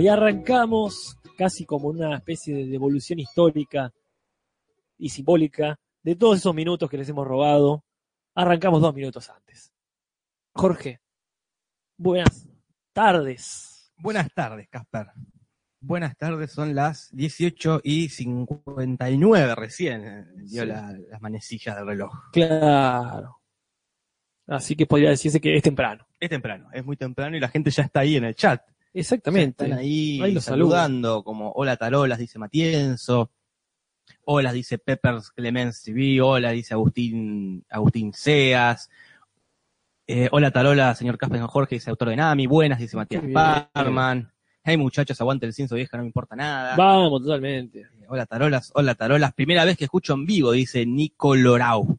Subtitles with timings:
[0.00, 3.92] y arrancamos casi como una especie de devolución histórica
[4.98, 7.84] y simbólica de todos esos minutos que les hemos robado.
[8.34, 9.72] Arrancamos dos minutos antes.
[10.52, 11.00] Jorge,
[11.96, 12.48] buenas
[12.92, 13.92] tardes.
[13.96, 15.08] Buenas tardes, Casper.
[15.82, 20.68] Buenas tardes, son las 18 y 59 recién, eh, dio Sí.
[20.68, 22.12] la- las manecillas del reloj.
[22.32, 23.38] Claro.
[24.46, 26.06] Así que podría decirse que es temprano.
[26.18, 28.60] Es temprano, es muy temprano y la gente ya está ahí en el chat.
[28.92, 29.64] Exactamente.
[29.64, 33.30] Están ahí, Ahí los saludando, como hola Tarolas, dice Matienzo.
[34.24, 36.20] Hola, dice Peppers Clemens TV.
[36.20, 38.90] Hola, dice Agustín, Agustín Seas.
[40.06, 42.46] Eh, hola Tarola, señor Casper Jorge, dice autor de Nami.
[42.48, 43.22] Buenas, dice Matías.
[43.72, 44.32] Parman.
[44.64, 46.74] Hey muchachos, aguante el cinzo vieja, no me importa nada.
[46.76, 47.82] Vamos, totalmente.
[47.82, 49.32] Eh, Hola Tarolas, hola Tarolas.
[49.34, 51.96] Primera vez que escucho en vivo, dice Nico Lorau.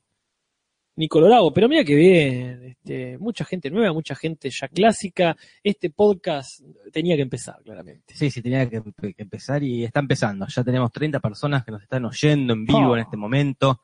[0.96, 5.36] Ni Colorado, pero mira que bien, este, mucha gente nueva, mucha gente ya clásica.
[5.64, 6.62] Este podcast
[6.92, 8.14] tenía que empezar, claramente.
[8.16, 10.46] Sí, sí, tenía que, empe- que empezar y está empezando.
[10.48, 12.96] Ya tenemos 30 personas que nos están oyendo en vivo Oh.
[12.98, 13.82] en este momento.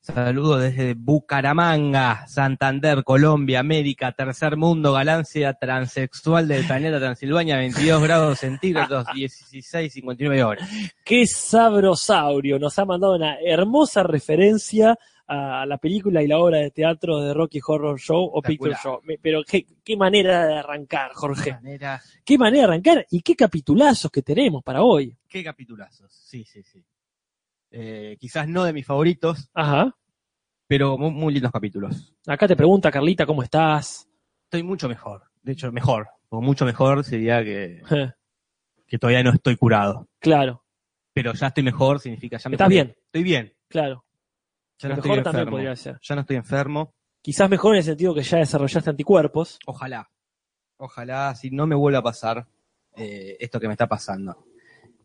[0.00, 8.38] Saludos desde Bucaramanga, Santander, Colombia, América, tercer mundo, galaxia transexual del planeta Transilvania, 22 grados
[8.38, 10.70] centígrados, 16, 59 horas.
[11.04, 14.96] Qué sabrosaurio, nos ha mandado una hermosa referencia
[15.28, 18.74] a la película y la obra de teatro de Rocky Horror Show o Picture.
[18.82, 19.00] Show.
[19.20, 21.52] Pero qué, qué manera de arrancar, Jorge.
[21.52, 25.16] Manera- Qué manera de arrancar y qué capitulazos que tenemos para hoy.
[25.28, 26.12] Qué capitulazos.
[26.12, 26.84] Sí, sí, sí.
[27.70, 29.96] Eh, quizás no de mis favoritos, Ajá.
[30.68, 32.14] pero muy, muy lindos capítulos.
[32.26, 34.08] Acá te pregunta Carlita, ¿cómo estás?
[34.44, 35.24] Estoy mucho mejor.
[35.42, 36.08] De hecho, mejor.
[36.28, 37.82] O mucho mejor sería que,
[38.86, 40.08] que todavía no estoy curado.
[40.20, 40.62] claro,
[41.12, 42.74] pero ya estoy mejor, significa ya me Estás curé.
[42.76, 42.96] bien.
[43.06, 43.52] Estoy bien.
[43.68, 44.04] claro.
[44.78, 45.50] Ya no Mejor estoy también enfermo.
[45.50, 45.98] podría ser.
[46.02, 46.94] Ya no estoy enfermo.
[47.22, 49.58] Quizás mejor en el sentido que ya desarrollaste anticuerpos.
[49.66, 50.10] Ojalá.
[50.78, 52.46] Ojalá si no me vuelva a pasar
[52.94, 54.46] eh, esto que me está pasando.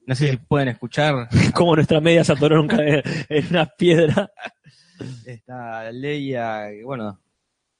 [0.06, 4.32] No sé si pueden escuchar Como nuestra media se atoró nunca en una piedra.
[5.26, 7.20] esta que bueno,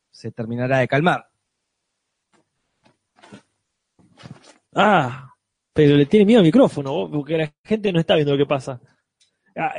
[0.10, 1.28] se terminará de calmar.
[4.74, 5.34] Ah,
[5.74, 8.80] pero le tiene miedo al micrófono, porque la gente no está viendo lo que pasa.
[9.56, 9.74] Ah,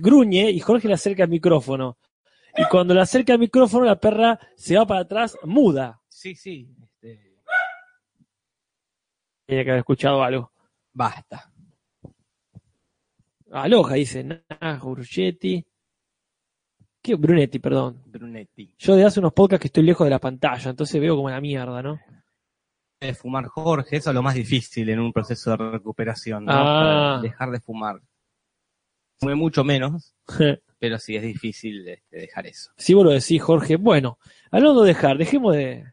[0.00, 1.98] gruñe y Jorge le acerca el micrófono.
[2.56, 6.00] Y cuando le acerca el micrófono, la perra se va para atrás muda.
[6.08, 6.68] Sí, sí.
[6.82, 7.36] este,
[9.46, 10.52] Tenía que haber escuchado algo.
[10.92, 11.52] basta.
[13.52, 14.22] Aloja, dice.
[14.24, 15.64] Nah, Bruchetti.
[17.02, 17.14] ¿Qué?
[17.14, 18.02] Brunetti, perdón.
[18.06, 18.74] Brunetti.
[18.78, 21.40] Yo de hace unos podcasts que estoy lejos de la pantalla, entonces veo como la
[21.40, 21.98] mierda, ¿no?
[23.00, 26.52] De fumar Jorge, eso es lo más difícil en un proceso de recuperación, ¿no?
[26.54, 27.18] Ah.
[27.22, 28.00] Dejar de fumar.
[29.20, 30.14] Fumé mucho menos,
[30.78, 32.70] pero sí es difícil este, dejar eso.
[32.78, 33.76] Si vos lo decís, Jorge.
[33.76, 34.18] Bueno,
[34.50, 35.84] hablando de dejar, dejemos de,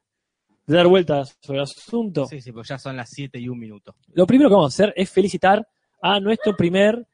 [0.65, 2.25] de dar vueltas sobre el asunto.
[2.25, 3.95] Sí, sí, pues ya son las 7 y un minuto.
[4.13, 5.67] Lo primero que vamos a hacer es felicitar
[6.01, 7.05] a nuestro primer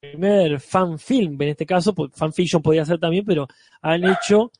[0.00, 3.46] primer fan film, en este caso, pues, fan fiction podría ser también, pero
[3.82, 4.50] han hecho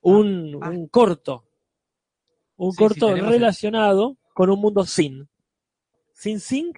[0.00, 0.70] un, Ah.
[0.70, 1.44] un corto.
[2.56, 5.28] Un Sí, sí, corto el- relacionado con un mundo sin.
[6.14, 6.72] Sin sin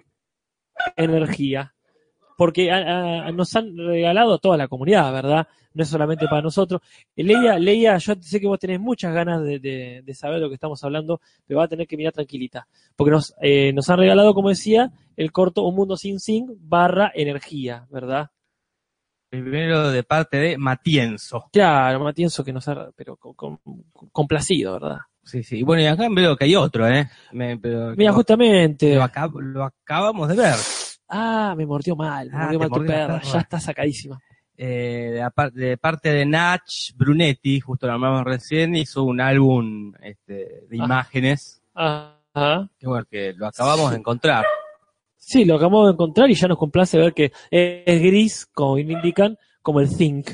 [0.97, 1.73] energía.
[2.37, 5.47] Porque a- a- nos han regalado a toda la comunidad, ¿verdad?
[5.73, 6.81] No es solamente para nosotros.
[7.15, 10.49] Leia, Leia, yo sé que vos tenés muchas ganas de, de- de saber de lo
[10.49, 12.67] que estamos hablando, pero va a tener que mirar tranquilita.
[12.95, 17.11] Porque nos, eh, nos han regalado, como decía, el corto Un Mundo Sin Sin barra
[17.13, 18.29] energía, ¿verdad?
[19.29, 21.49] Primero de parte de Matienzo.
[21.51, 23.59] Claro, Matienzo que nos ha, pero con- con-
[24.11, 24.99] complacido, ¿verdad?
[25.23, 25.63] Sí, sí.
[25.63, 27.09] Bueno, y acá veo que hay otro, ¿eh?
[27.31, 28.95] Me- pero- Mira, justamente.
[28.95, 30.55] lo acabamos de ver.
[31.07, 34.19] Ah, me mordió mal, me Ah, mordió mal tu perra, ya está sacadísima.
[34.57, 35.21] Eh,
[35.53, 36.61] de, parte de Nach
[36.95, 40.33] Brunetti, justo lo hablamos recién, hizo un álbum este,
[40.69, 40.85] de Ah.
[40.85, 41.61] imágenes.
[41.73, 42.69] Ajá.
[42.79, 44.45] Que bueno, que lo acabamos de encontrar.
[45.17, 48.91] Sí, lo acabamos de encontrar y ya nos complace ver que es gris, como bien
[48.91, 50.31] indican, como el Think.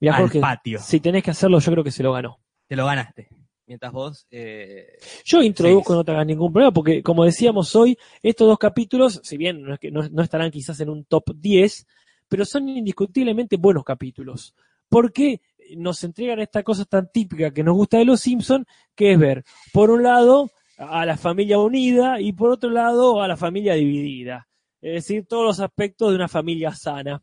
[0.00, 0.78] Mira, al Jorge, patio.
[0.78, 2.38] si tenés que hacerlo, yo creo que se lo ganó.
[2.66, 3.28] Te lo ganaste.
[3.68, 8.48] Mientras vos, eh, Yo introduzco, no te hagas ningún problema, porque como decíamos hoy, estos
[8.48, 11.86] dos capítulos, si bien no, es que, no, no estarán quizás en un top 10,
[12.28, 14.54] pero son indiscutiblemente buenos capítulos.
[14.88, 15.42] Porque
[15.76, 19.44] nos entregan esta cosa tan típica que nos gusta de los Simpsons, que es ver,
[19.74, 24.48] por un lado, a la familia unida y por otro lado, a la familia dividida.
[24.80, 27.22] Es decir, todos los aspectos de una familia sana.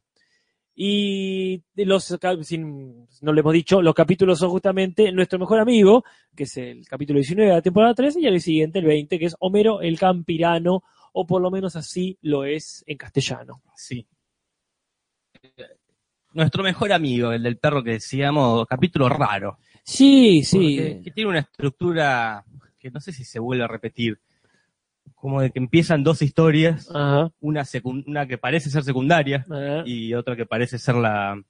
[0.78, 6.04] Y los, sin- no le hemos dicho, los capítulos son justamente nuestro mejor amigo,
[6.36, 9.26] que es el capítulo 19 de la temporada 13, y el siguiente, el 20, que
[9.26, 10.84] es Homero el Campirano,
[11.14, 13.62] o por lo menos así lo es en castellano.
[13.76, 14.06] sí.
[16.34, 19.58] Nuestro mejor amigo, el del perro que decíamos, capítulo raro.
[19.86, 21.04] Sí, Porque- sí.
[21.06, 22.44] Que tiene una estructura
[22.78, 24.20] que no sé si se vuelve a repetir.
[25.14, 27.32] Como de que empiezan dos historias, Ajá.
[27.40, 27.64] una,
[28.28, 29.84] que parece ser secundaria ajá.
[29.86, 31.42] y otra que parece ser la.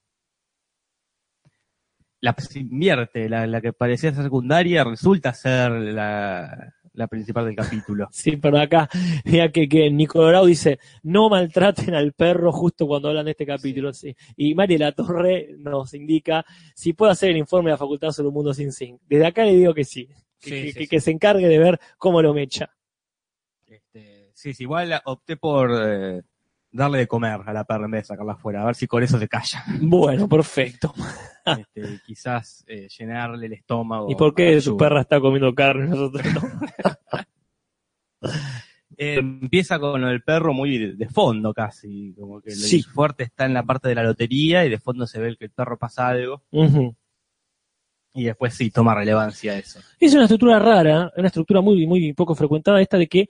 [2.21, 7.55] La se invierte, la, la que parecía ser secundaria resulta ser la, la principal del
[7.55, 8.07] capítulo.
[8.11, 8.89] Sí, pero acá,
[9.25, 13.93] mira que, que Nicolorado dice, no maltraten al perro justo cuando hablan de este capítulo.
[13.93, 14.15] Sí.
[14.37, 18.29] Y María La Torre nos indica si puede hacer el informe de la Facultad sobre
[18.29, 18.99] un mundo sin zinc.
[19.07, 20.07] Desde acá le digo que sí.
[20.39, 20.87] Que, Sí, que- sí, que- sí.
[20.87, 22.71] que se encargue de ver cómo lo mecha.
[24.35, 26.21] Sí, sí, igual opté por eh,
[26.69, 29.01] darle de comer a la perra en vez de sacarla afuera, a ver si con
[29.01, 29.63] eso se calla.
[29.81, 30.93] Bueno, perfecto.
[31.45, 34.09] Este, quizás eh, llenarle el estómago.
[34.09, 36.41] ¿Y por qué su perra está comiendo carne y nosotros no?
[38.97, 42.77] Eh, empieza con del perro muy de, de fondo casi, como que Sí.
[42.77, 45.45] el fuerte está en la parte de la lotería y de fondo se ve que
[45.45, 46.43] el perro pasa algo
[48.13, 49.81] y después sí toma relevancia eso.
[49.99, 53.27] Es una estructura rara, una estructura muy, muy poco frecuentada, esta de que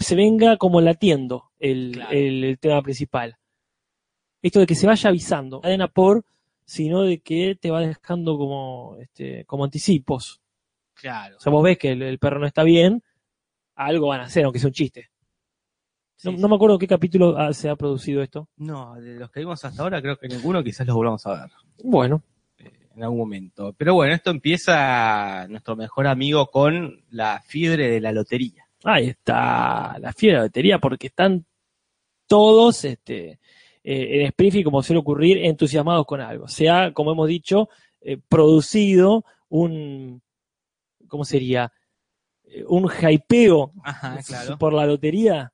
[0.00, 2.10] se venga como latiendo el, Claro.
[2.12, 3.36] el- el tema principal.
[4.42, 6.24] Esto de que se vaya avisando, cadena por,
[6.64, 10.40] sino de que te va dejando como, este, como anticipos.
[10.94, 11.36] Claro.
[11.36, 13.02] O sea, vos ves que el, el perro no está bien,
[13.74, 15.10] algo van a hacer, aunque sea un chiste.
[16.24, 18.48] No, no me acuerdo qué capítulo se ha producido esto.
[18.56, 21.50] No, de los que vimos hasta ahora creo que ninguno quizás los volvamos a ver.
[21.82, 22.22] Bueno,
[22.94, 23.74] en algún momento.
[23.76, 28.61] Pero bueno, esto empieza nuestro mejor amigo con la fiebre de la lotería.
[28.84, 31.44] Ahí está la fiera de la batería, porque están
[32.26, 33.38] todos este,
[33.84, 36.48] eh, en Springfield, como suele ocurrir, entusiasmados con algo.
[36.48, 37.68] Se ha, como hemos dicho,
[38.00, 40.22] eh, producido un,
[41.08, 41.72] ¿cómo sería?
[42.44, 44.18] Eh, Un hypeo Ajá,
[44.58, 45.52] por la lotería.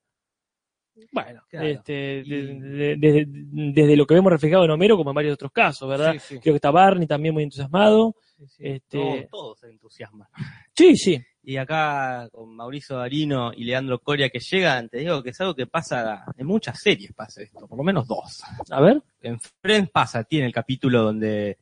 [1.13, 1.67] Bueno, Claro.
[1.69, 5.89] este, Y- desde, desde lo que vemos reflejado en Homero, como en varios otros casos,
[5.89, 6.13] ¿verdad?
[6.15, 6.39] Sí, sí.
[6.41, 8.17] Creo que está Barney también muy entusiasmado.
[8.49, 8.67] Sí.
[8.67, 10.29] Este- Todos, todos se entusiasman.
[10.75, 11.21] Sí, sí.
[11.49, 15.55] Y acá con Mauricio Darino y Leandro Coria que llegan, te digo que es algo
[15.55, 18.43] que pasa en muchas series, pasa esto, por lo menos dos.
[18.69, 19.03] A ver.
[19.23, 21.56] En Friends pasa, tiene el capítulo donde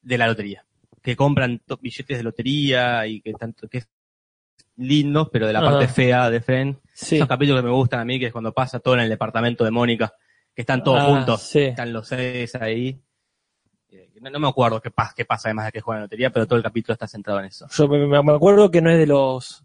[0.00, 0.64] de la lotería,
[1.02, 3.88] que compran billetes de lotería y que tanto que es
[4.76, 5.72] lindos, pero de la Ajá.
[5.72, 6.78] parte fea de Friends.
[6.94, 7.16] Sí.
[7.16, 9.62] Esos capítulos que me gustan a mí, que es cuando pasa todo en el departamento
[9.64, 10.14] de Mónica,
[10.54, 11.60] que están todos Ah, juntos, sí.
[11.64, 12.98] están los seis ahí.
[14.24, 16.46] No, no me acuerdo qué pasa, qué pasa además de que juegan la lotería, pero
[16.46, 17.66] todo el capítulo está centrado en eso.
[17.70, 19.64] Yo me, acuerdo que no es de los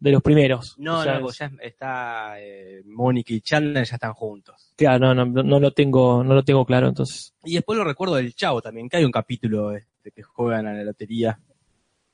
[0.00, 0.74] de los primeros.
[0.78, 4.72] No, O sea, no, ya está eh, Mónica y Chandler ya están juntos.
[4.76, 7.32] Claro, no, no, no lo tengo, no lo tengo claro, entonces.
[7.44, 10.72] Y después lo recuerdo del Chavo también, que hay un capítulo este, que juegan a
[10.72, 11.38] la lotería.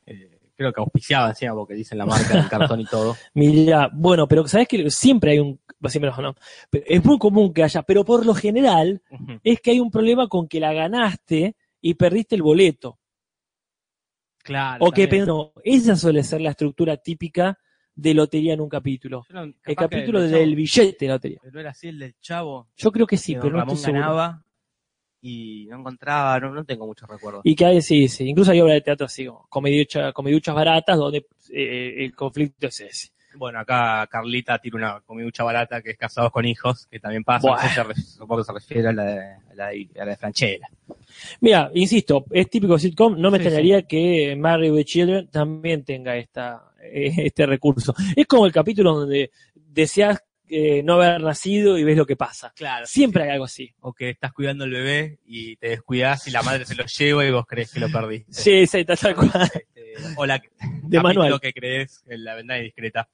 [0.05, 3.17] Eh, creo que auspiciaba encima porque dicen la marca del cartón y todo.
[3.35, 6.35] Mira, bueno, pero sabes que siempre hay un, siempre no,
[6.73, 9.01] es muy común que haya, pero por lo general
[9.43, 12.99] es que hay un problema con que la ganaste y perdiste el boleto.
[14.43, 14.85] Claro.
[14.87, 17.59] O que no, esa suele ser la estructura típica
[17.95, 19.27] de lotería en un capítulo.
[19.31, 21.39] No- El capítulo del billete de lotería.
[21.53, 22.69] ¿No era así el del Chavo?
[22.77, 24.01] Yo creo que sí, que pero no estoy seguro.
[24.01, 24.43] ganaba
[25.21, 27.43] y no encontraba, no, no tengo muchos recuerdos.
[27.45, 32.05] Y que hay, sí, sí, incluso hay obras de teatro así, comediuchas baratas, donde eh,
[32.05, 33.09] el conflicto es ese.
[33.37, 37.47] Bueno, acá Carlita tira una comiducha barata que es Casados con Hijos, que también pasa,
[37.49, 37.63] Buah.
[37.63, 39.21] no sé, se re- supongo que se refiere a la de,
[39.51, 40.69] a la de, a la de Franchella.
[41.41, 46.17] Mira, insisto, es típico sitcom, no me Sí, extrañaría que Married with Children también tenga
[46.17, 47.95] esta, eh, este recurso.
[48.17, 52.53] Es como el capítulo donde deseas eh, no haber nacido y ves lo que pasa.
[52.57, 52.85] Claro.
[52.87, 53.73] Siempre hay algo así.
[53.81, 57.25] O que estás cuidando el bebé y te descuidas y la madre se lo lleva
[57.25, 58.33] y vos crees que lo perdiste.
[58.33, 59.31] Sí, sí, tal, cual.
[59.45, 60.43] Este, o la
[60.83, 61.39] De manual.
[61.41, 63.09] que crees en la ventana indiscreta.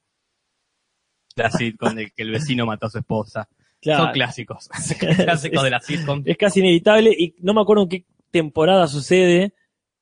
[1.35, 3.47] La sitcom de que el vecino mató a su esposa.
[3.81, 4.03] Claro.
[4.05, 4.69] Son clásicos.
[5.17, 6.21] clásicos de la sitcom.
[6.25, 9.53] Es casi inevitable y no me acuerdo en qué temporada sucede.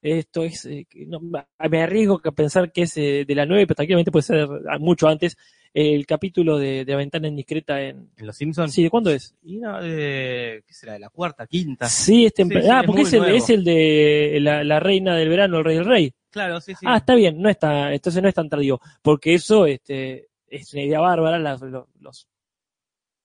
[0.01, 3.75] Esto es, eh, no, me arriesgo a pensar que es eh, de la 9, pero
[3.75, 4.47] tranquilamente puede ser
[4.79, 5.35] mucho antes.
[5.73, 8.11] El capítulo de, de La Ventana Indiscreta en...
[8.15, 8.71] En Los Simpsons.
[8.71, 9.35] Sí, ¿de cuándo es?
[9.43, 10.93] Y no, de, ¿qué será?
[10.93, 11.89] De la cuarta, quinta.
[11.89, 14.79] Sí, es tempra- Sí, sí, Ah, es porque es el, es el de la, la
[14.79, 16.13] reina del verano, el rey del rey.
[16.29, 16.85] Claro, sí, sí.
[16.87, 20.83] Ah, está bien, no está, entonces no es tan tardío, porque eso este, es una
[20.83, 22.27] idea bárbara, las- los, los-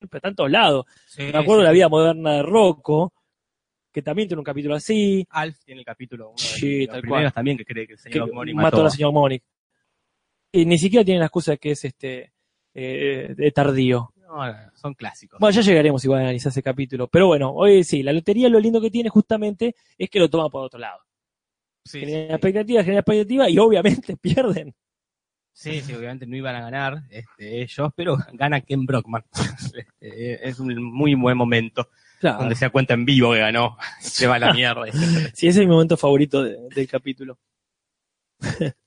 [0.08, 0.86] pero está en todos lados.
[1.06, 1.58] Sí, Me acuerdo sí.
[1.60, 3.12] de la vida moderna de Rocco,
[3.92, 7.06] que también tiene un capítulo así, Alf tiene el capítulo, uno de Sí, los tal
[7.06, 7.32] cual.
[7.32, 8.80] también que cree que el que señor mató, mató.
[8.80, 9.44] a la señora Monique.
[10.52, 12.32] Y ni siquiera tiene la excusa de que es este
[12.74, 14.12] eh, de tardío.
[14.16, 14.42] No,
[14.74, 15.40] son clásicos.
[15.40, 17.08] Bueno, ya llegaremos igual a analizar ese capítulo.
[17.08, 20.48] Pero bueno, hoy sí, la lotería lo lindo que tiene justamente es que lo toma
[20.48, 21.00] por otro lado.
[21.84, 22.32] sí, Genera sí.
[22.34, 24.72] expectativa, genera expectativa y obviamente pierden.
[25.62, 29.24] Sí, sí, obviamente no iban a ganar este, ellos, pero gana Ken Brockman.
[30.00, 31.88] Este, es un muy buen momento
[32.18, 32.40] Claro.
[32.40, 33.76] donde se da cuenta en vivo que ganó.
[34.00, 34.84] Se va a la mierda.
[35.34, 37.38] Sí, ese es mi momento favorito de- del capítulo.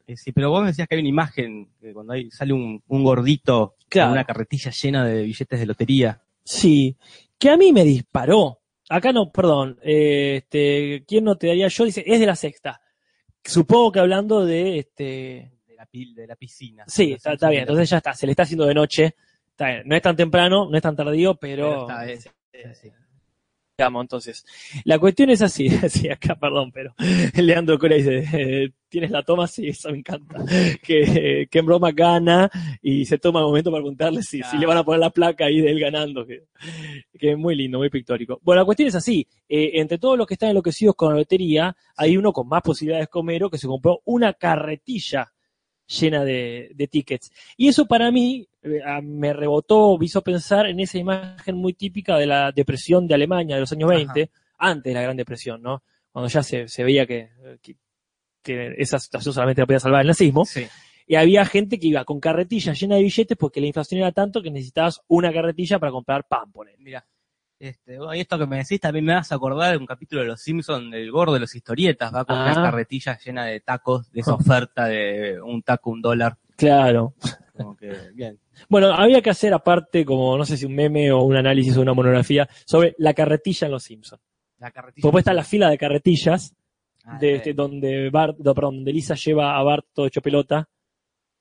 [0.07, 2.81] Eh, sí, pero vos me decías que hay una imagen, que cuando hay, sale un,
[2.87, 4.07] un gordito Claro.
[4.09, 6.21] con una carretilla llena de billetes de lotería.
[6.43, 6.97] Sí,
[7.37, 8.59] que a mí me disparó.
[8.89, 11.85] Acá no, perdón, eh, este, ¿quién no te daría yo?
[11.85, 12.81] Dice, es de la sexta.
[13.43, 15.51] Supongo que hablando de, este, De
[15.83, 16.83] la, pil- de la piscina.
[16.87, 19.15] sí, está, bien, entonces ya está, se le está haciendo de noche.
[19.51, 22.73] Está bien, no es tan temprano, no es tan tardío, pero, Pero está, es- piscina,
[22.75, 22.89] sí.
[23.77, 24.45] digamos, entonces.
[24.85, 26.93] La cuestión es así, sí, acá, perdón, pero
[27.35, 29.47] Leandro Cora dice, eh, ¿tienes la toma?
[29.47, 30.37] Sí, eso me encanta.
[30.83, 32.49] Que, que en broma gana
[32.81, 35.45] y se toma el momento para preguntarle si, si le van a poner la placa
[35.45, 36.43] ahí de él ganando, que,
[37.17, 38.39] que es muy lindo, muy pictórico.
[38.43, 41.75] Bueno, la cuestión es así, eh, entre todos los que están enloquecidos con la lotería,
[41.95, 45.32] hay uno con más posibilidades que Homero que se compró una carretilla
[46.00, 47.31] llena de, de tickets.
[47.57, 52.17] Y eso para mí eh, me rebotó, me hizo pensar en esa imagen muy típica
[52.17, 55.83] de la depresión de Alemania de los años 20, antes de la Gran Depresión, ¿no?
[56.12, 57.29] Cuando ya se, se veía que,
[57.62, 57.75] que,
[58.41, 60.45] que esa situación solamente la podía salvar el nazismo.
[60.45, 60.65] Sí.
[61.05, 64.41] Y había gente que iba con carretillas llenas de billetes porque la inflación era tanto
[64.41, 66.75] que necesitabas una carretilla para comprar pan, por él.
[66.79, 67.05] Mira,
[67.60, 70.22] este, bueno, y esto que me decís también me vas a acordar de un capítulo
[70.22, 72.43] de Los Simpsons del gordo de los historietas, va con Ah.
[72.43, 76.38] unas carretillas llenas de tacos, de esa oferta de un taco, un dólar.
[76.57, 77.13] Claro.
[77.55, 78.39] Como que, bien.
[78.67, 81.81] Bueno, había que hacer aparte, como no sé si un meme o un análisis o
[81.81, 84.22] una monografía, sobre la carretilla en Los Simpsons.
[84.60, 85.03] La carretilla.
[85.05, 86.55] Después está la fila de carretillas,
[87.05, 90.69] Ah, de, este, donde Bart, no, perdón, donde Lisa lleva a Bart todo hecho pelota.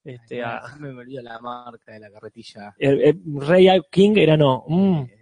[0.04, 2.74] Este, a, siempre me olvido la marca de la carretilla.
[2.78, 4.64] el- el Rey King era no.
[4.66, 5.21] mm, Eh,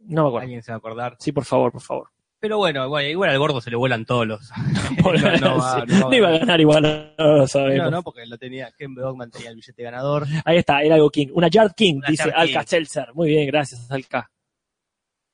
[0.00, 0.44] no me acuerdo.
[0.44, 1.16] alguien se va a acordar.
[1.18, 2.08] Sí, por favor, por favor.
[2.40, 4.50] Pero bueno, bueno, igual al gordo se le vuelan todos los.
[5.02, 6.40] No, no va- sí, no va a iba a ganar.
[6.46, 7.84] ganar igual, no lo sabemos.
[7.86, 10.26] No, no, porque lo tenía, Ken Dogman tenía el billete ganador.
[10.44, 11.28] Ahí está, era algo King.
[11.32, 12.66] Una Yard King, Una dice Yard Alka King.
[12.68, 13.08] Seltzer.
[13.14, 14.30] Muy bien, gracias, Alka.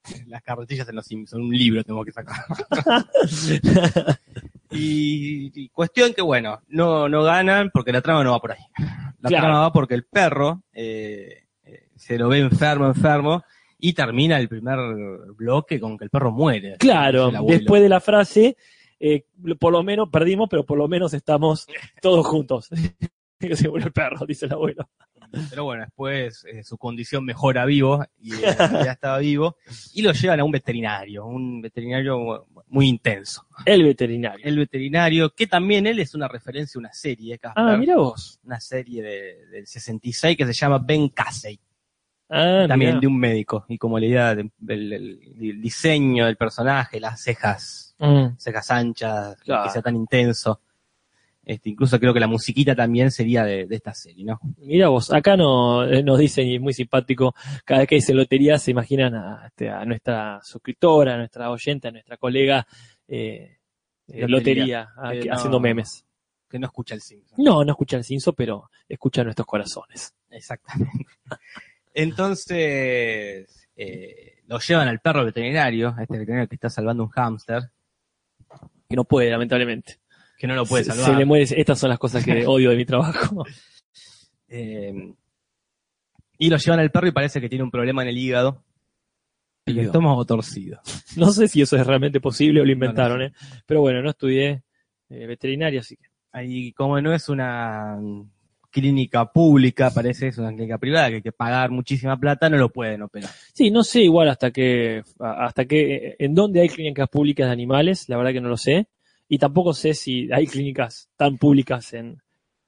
[0.27, 2.37] Las carretillas en los Simpsons, un libro tengo que sacar.
[4.71, 8.59] Y, y cuestión que, bueno, no, no ganan porque la trama no va por ahí.
[9.21, 9.45] La Claro.
[9.47, 13.45] trama va porque el perro eh, eh, se lo ve enfermo, enfermo,
[13.87, 14.79] y termina el primer
[15.37, 16.77] bloque con que el perro muere.
[16.79, 18.57] Claro, después de la frase,
[18.99, 19.27] eh,
[19.59, 21.67] por lo menos perdimos, pero por lo menos estamos
[22.01, 22.71] todos juntos.
[23.39, 24.89] que se el perro, dice el abuelo.
[25.51, 28.39] Pero bueno, después eh, su condición mejora vivo, y eh,
[28.89, 29.59] ya estaba vivo,
[29.93, 33.45] y lo llevan a un veterinario, un veterinario muy intenso.
[33.67, 34.47] El veterinario.
[34.47, 38.41] El veterinario, que también él es una referencia a una serie, Ah, mira vos.
[38.45, 41.61] una serie de- del 66 que se llama Ben Casey.
[42.31, 46.99] Ah, también de un médico y como la idea del del- del diseño del personaje,
[46.99, 48.37] las cejas, Mm.
[48.39, 49.65] cejas anchas, Claro.
[49.65, 50.61] que sea tan intenso.
[51.47, 54.41] Este, incluso creo que la musiquita también sería de, de esta serie, ¿no?
[54.57, 57.35] Mira vos, acá no, eh, nos dicen, y es muy simpático,
[57.67, 61.89] cada vez que dice lotería se imaginan a, este, a nuestra suscriptora, a nuestra oyente,
[61.89, 62.67] a nuestra colega
[63.07, 63.59] eh,
[64.09, 64.89] eh, Lotería.
[64.97, 66.07] a- no- haciendo memes.
[66.49, 67.37] Que no escucha el Simpson.
[67.45, 70.15] No, no escucha el cinzo, pero escucha nuestros corazones.
[70.31, 71.05] Exactamente.
[71.95, 77.71] Entonces, eh, lo llevan al perro veterinario, a este veterinario que está salvando un hámster,
[78.89, 79.99] Que no puede, lamentablemente.
[80.37, 81.13] que no lo puede Se- salvar.
[81.13, 83.45] Se le muere, estas son las cosas que odio de mi trabajo.
[84.49, 85.15] Eh,
[86.39, 88.63] y lo llevan al perro y parece que tiene un problema en el hígado.
[89.67, 90.81] Y el estómago torcido.
[91.17, 93.33] No sé si eso es realmente posible o lo inventaron, No, ¿eh?
[93.65, 94.63] Pero bueno, no estudié
[95.09, 96.05] eh, veterinaria, así que.
[96.33, 97.97] Ahí, como no es una
[98.75, 102.71] clínica pública, parece es una clínica privada que hay que pagar muchísima plata, no lo
[102.71, 103.31] pueden operar.
[103.53, 108.09] Sí, no sé igual hasta que, hasta que, en dónde hay clínicas públicas de animales,
[108.09, 108.89] la verdad que no lo sé.
[109.29, 112.21] Y tampoco sé si hay clínicas tan públicas en,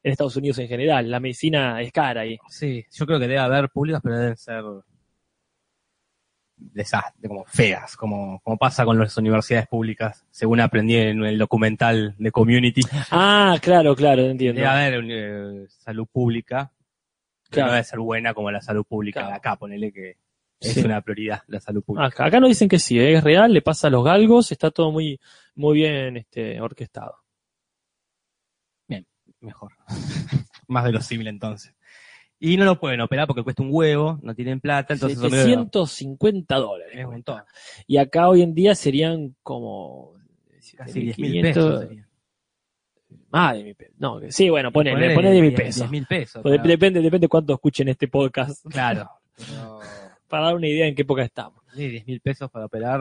[0.03, 1.11] en Estados Unidos en general.
[1.11, 2.39] La medicina es cara ahí.
[2.49, 4.63] Sí, yo creo que debe haber públicas, pero deben ser
[6.57, 12.15] desastres, como feas, como, como pasa con las universidades públicas, según aprendí en el documental
[12.19, 12.81] de Community.
[13.11, 14.61] Ah, claro, claro, entiendo.
[14.61, 16.73] Debe haber eh, salud pública,
[17.51, 17.69] Claro.
[17.69, 19.31] no debe ser buena como la salud pública Claro.
[19.33, 20.17] de acá, ponele que
[20.59, 20.81] es Sí.
[20.85, 22.07] una prioridad la salud pública.
[22.07, 23.15] Acá, acá nos dicen que sí, ¿eh?
[23.15, 25.21] es real, le pasa a los galgos, está todo muy,
[25.55, 27.17] muy bien este, orquestado.
[29.39, 29.73] Mejor.
[30.67, 31.73] Más verosímil entonces.
[32.39, 35.45] Y no lo pueden operar porque cuesta un huevo, no tienen plata, entonces son medio-
[35.45, 36.95] 750 dólares.
[36.99, 37.43] es un montón.
[37.87, 40.13] Y acá hoy en día serían como
[40.77, 41.43] Casi 10 mil 7.500.
[41.55, 41.81] pesos.
[41.81, 42.09] sería.
[43.33, 43.95] Ah, 10 mil pesos.
[43.99, 45.91] No, sí, bueno, ponele, Ponele ponele 10 mil 10 pesos.
[45.91, 46.43] mil pesos.
[46.43, 48.65] Para- Depende, depende cuánto escuchen este podcast.
[48.69, 49.09] Claro.
[49.37, 49.79] Pero,
[50.29, 51.63] Para dar una idea en qué época estamos.
[51.75, 53.01] sí, 10 mil pesos para operar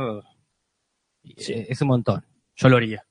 [1.38, 1.54] Sí.
[1.54, 2.24] eh, es un montón.
[2.56, 3.04] Yo lo haría.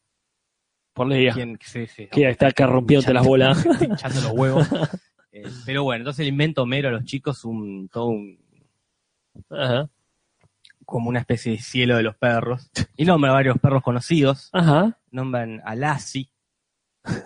[0.94, 1.08] Por.
[1.08, 2.06] ¿Quién- sí, sí.
[2.06, 3.66] Que está acá rompiéndote las bolas.
[3.82, 4.68] Hinchando los huevos.
[5.36, 8.38] Eh, pero bueno, entonces le invento Homero a los chicos un, todo un,
[9.50, 9.88] Ajá.
[10.84, 12.70] como una especie de cielo de los perros.
[12.96, 14.48] Y nombra a varios perros conocidos.
[14.52, 14.96] Ajá.
[15.10, 16.28] Nombran a Lassie,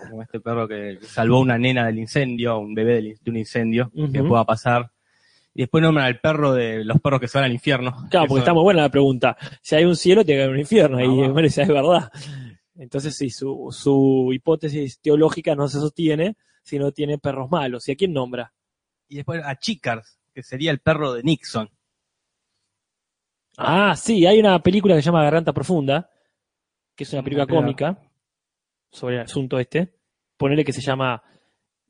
[0.09, 3.91] Como este perro que salvó a una nena del incendio, un bebé de un incendio,
[4.11, 4.29] que Ujú.
[4.29, 4.89] pueda pasar.
[5.53, 7.91] Y después nombran al perro de los perros que se van al infierno.
[8.09, 9.37] Claro, porque Eso- está muy buena la pregunta.
[9.61, 12.11] Si hay un cielo, tiene que haber un infierno, Ah, y bueno, esa es verdad.
[12.75, 16.37] Entonces, sí, su, su hipótesis teológica no se sostiene
[16.69, 17.87] si no tiene perros malos.
[17.87, 18.53] ¿Y a quién nombra?
[19.07, 21.69] Y después a Chickers, que sería el perro de Nixon.
[23.57, 26.09] Ah, sí, hay una película que se llama Garganta Profunda,
[26.95, 27.99] que es una película cómica
[28.91, 29.93] sobre el asunto este.
[30.37, 31.21] Ponele que se llama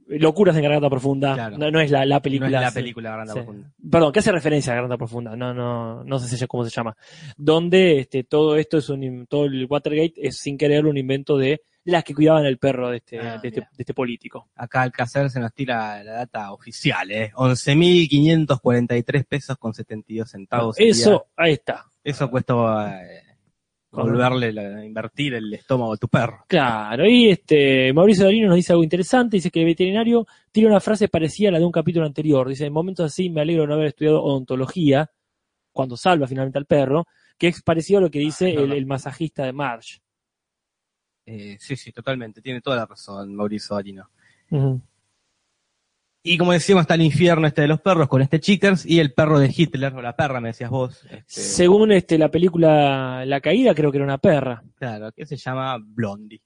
[0.07, 1.35] Locuras en Garganta Profunda.
[1.35, 1.57] Claro.
[1.59, 2.49] No, no es la, la película.
[2.49, 3.39] no es la película Grande Sí.
[3.39, 3.71] Profunda.
[3.91, 5.35] Perdón, que hace referencia a Garganta Profunda.
[5.35, 6.97] No, no, no sé si- cómo se llama.
[7.37, 11.61] Donde este, todo esto es un, todo el Watergate es sin querer un invento de
[11.89, 14.49] las que cuidaban el perro de este, Ah, de este, de este político.
[14.55, 17.31] Acá Alcacer se nos tira la data oficial, ¿eh?
[17.35, 20.75] 11.543 pesos con 72 centavos.
[20.79, 21.85] Eso, ahí está.
[22.03, 23.21] Eso cuesta eh,
[23.91, 26.45] volverle, la- invertir el estómago a tu perro.
[26.47, 30.79] Claro, y este Mauricio Darino nos dice algo interesante, dice que el veterinario tiene una
[30.79, 33.67] frase parecida a la de un capítulo anterior, dice, en momentos así me alegro de
[33.69, 35.09] no haber estudiado odontología,
[35.71, 37.05] cuando salva finalmente al perro,
[37.37, 39.99] que es parecido a lo que dice es el, el masajista de Marge.
[41.31, 42.41] Eh, sí, sí, totalmente.
[42.41, 44.09] Tiene toda la razón Mauricio Darino.
[46.23, 49.13] Y como decíamos, está el infierno este de los perros con este Chickers y el
[49.13, 51.05] perro de Hitler, o la perra, me decías vos.
[51.05, 55.37] este, Según este, la película La Caída, creo que era una perra, Claro, que se
[55.37, 56.41] llama Blondie.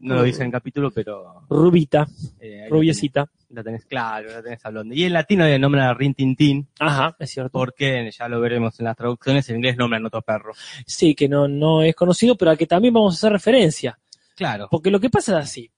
[0.00, 1.42] No lo dice en el capítulo, pero...
[1.48, 2.06] rubita,
[2.40, 3.28] eh, rubiecita.
[3.50, 4.98] La tenés, claro, la tenés a Blondie.
[4.98, 7.50] Y en latino le nombran a Rin Tin Tin, Ajá, es cierto.
[7.52, 10.52] porque ya lo veremos en las traducciones, en inglés nombran otro perro.
[10.86, 13.98] Sí, que no, no es conocido, pero al que también vamos a hacer referencia.
[14.36, 14.68] Claro.
[14.70, 15.70] Porque lo que pasa es así.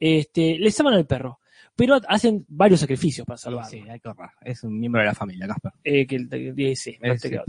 [0.00, 1.40] Este, le salvan al perro,
[1.76, 3.70] pero hacen varios sacrificios para salvarlo.
[3.70, 4.30] Sí, hay que ahorrar.
[4.40, 5.72] Es un miembro de la familia, Casper.
[5.84, 7.40] Eh, que, eh, sí, no Es te.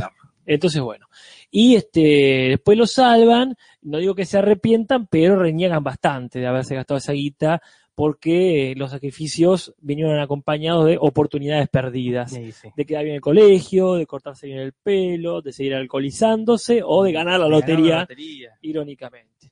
[0.46, 1.08] Entonces, bueno.
[1.52, 6.76] Y este, después lo salvan, no digo que se arrepientan, pero reniegan bastante de haberse
[6.76, 7.62] gastado esa guita,
[7.94, 12.30] porque eh, los sacrificios vinieron acompañados de oportunidades perdidas.
[12.32, 12.68] Sí, sí.
[12.76, 17.04] De quedar bien en el colegio, de cortarse bien el pelo, de seguir alcoholizándose o
[17.04, 18.50] de ganar la Ganar lotería, lotería.
[18.62, 19.52] irónicamente.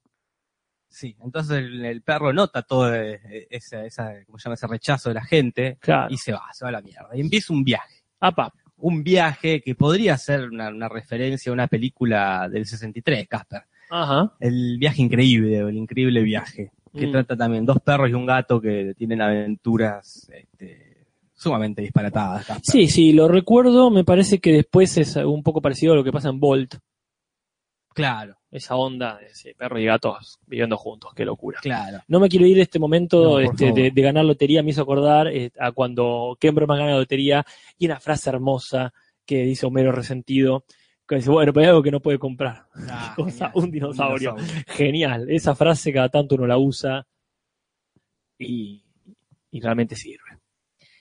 [0.89, 4.53] Sí, entonces el, el perro nota todo eh, ese, esa, ¿cómo se llama?
[4.55, 6.13] ese rechazo de la gente Claro.
[6.13, 7.09] y se va, se va a la mierda.
[7.15, 8.03] Y empieza un viaje.
[8.19, 8.53] Apa,
[8.85, 13.61] Un viaje que podría ser una, una referencia a una película del 63, Casper.
[13.89, 14.33] ajá.
[14.39, 16.71] El viaje increíble, el increíble viaje.
[16.93, 17.11] Que Mm.
[17.11, 22.65] trata también dos perros y un gato que tienen aventuras este, sumamente disparatadas, Casper.
[22.65, 26.11] Sí, sí, lo recuerdo, me parece que después es un poco parecido a lo que
[26.11, 26.75] pasa en Bolt,
[27.95, 31.59] Claro, esa onda de sí, perros y gatos viviendo juntos, qué locura.
[31.61, 31.99] claro.
[32.07, 34.83] No me quiero ir de este momento No, este, de, de ganar lotería, me hizo
[34.83, 37.45] acordar eh, a cuando Ken Broman gana la lotería
[37.77, 38.93] y una frase hermosa
[39.25, 40.65] que dice Homero resentido,
[41.07, 42.67] que dice, bueno, pero hay algo que no puede comprar.
[42.89, 43.51] Ah, cosa, genial.
[43.55, 44.35] un dinosaurio.
[44.67, 47.05] Genial, esa frase cada tanto uno la usa
[48.37, 48.83] y,
[49.51, 50.19] y realmente sirve.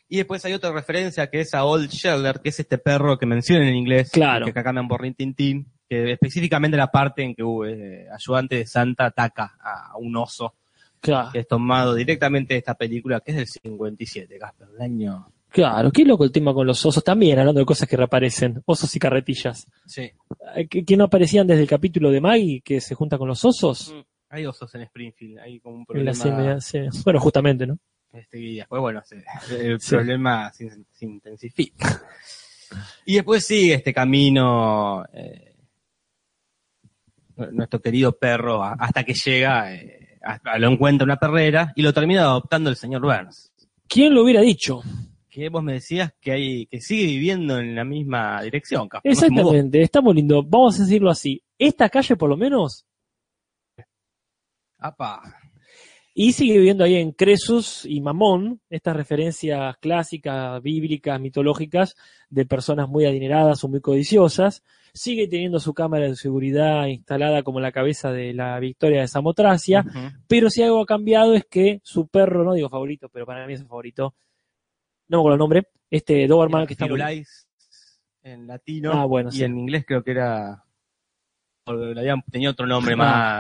[0.09, 3.25] Y después hay otra referencia que es a Old Sheller, que es este perro que
[3.27, 4.45] mencionan en inglés, Claro.
[4.45, 8.07] que acá cambian por Rin Tin Tin, que específicamente la parte en que uh, eh,
[8.11, 10.55] ayudante de Santa ataca a un oso,
[11.01, 15.27] Claro, que es tomado directamente de esta película, que es del 57, Casper, el año...
[15.51, 18.95] claro, qué loco el tema con los osos, también hablando de cosas que reaparecen, osos
[18.95, 19.67] y carretillas.
[19.85, 20.11] Sí.
[20.55, 23.45] Eh, ¿Que, que no aparecían desde el capítulo de Maggie que se junta con los
[23.45, 23.93] osos?
[24.31, 26.61] Hay osos en Springfield, hay como un En la problema...
[26.61, 27.01] serie- sí.
[27.05, 27.77] Bueno, justamente, ¿no?
[28.13, 29.25] Este, y después, bueno, se-
[29.71, 29.91] el Sí.
[29.97, 32.01] problema se, se intensifica.
[33.05, 35.52] Y después sigue este camino eh,
[37.53, 42.23] nuestro querido perro hasta que llega, eh, hasta- lo encuentra una perrera y lo termina
[42.23, 43.53] adoptando el señor Burns.
[43.89, 44.83] ¿Quién lo hubiera dicho?
[45.29, 48.89] Que vos me decías que hay que sigue viviendo en la misma dirección.
[49.03, 50.43] Exactamente, está muy lindo.
[50.43, 51.43] Vamos a decirlo así.
[51.59, 52.85] Esta calle, por lo menos,
[54.79, 55.23] Apa.
[56.15, 61.97] Y sigue viviendo ahí en Cresus y Mamón, estas referencias clásicas, bíblicas, mitológicas,
[62.29, 64.63] de personas muy adineradas o muy codiciosas.
[64.95, 69.85] Sigue teniendo su cámara de seguridad instalada como la cabeza de la victoria de Samotracia.
[70.29, 73.55] Pero si algo ha cambiado es que su perro, no digo favorito, pero para mí
[73.55, 74.15] es el favorito,
[75.09, 77.01] no me acuerdo el nombre, este Doberman que está muy-
[78.23, 79.45] en latino Ah, bueno, y sí.
[79.45, 80.63] en inglés creo que era
[81.67, 82.97] le habían- tenía otro nombre Ah.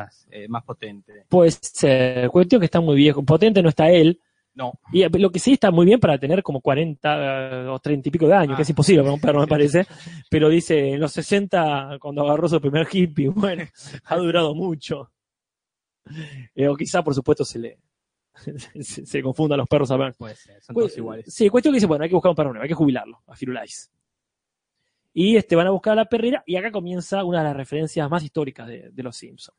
[0.06, 1.24] más eh, más potente.
[1.28, 4.18] Puede ser, cuestión que está muy viejo, potente no está él,
[4.54, 8.08] No, y lo que sí está muy bien para tener como 40 eh, o 30
[8.08, 8.56] y pico de años, Ah.
[8.56, 9.86] que es imposible para un perro me parece,
[10.30, 13.64] pero dice en los 60 cuando agarró su primer hippie, bueno,
[14.04, 15.10] ha durado mucho.
[16.54, 17.78] Eh, o quizá por supuesto se le
[18.80, 20.14] se, se confundan los perros a ver.
[20.18, 21.32] puede ser, son Cu- todos iguales.
[21.32, 23.36] Sí, cuestión que dice, bueno, hay que buscar un perro nuevo, hay que jubilarlo, a
[23.36, 23.90] Firulais.
[25.14, 28.08] Y este, van a buscar a la perrera, y acá comienza una de las referencias
[28.10, 29.58] más históricas de, de los Simpsons.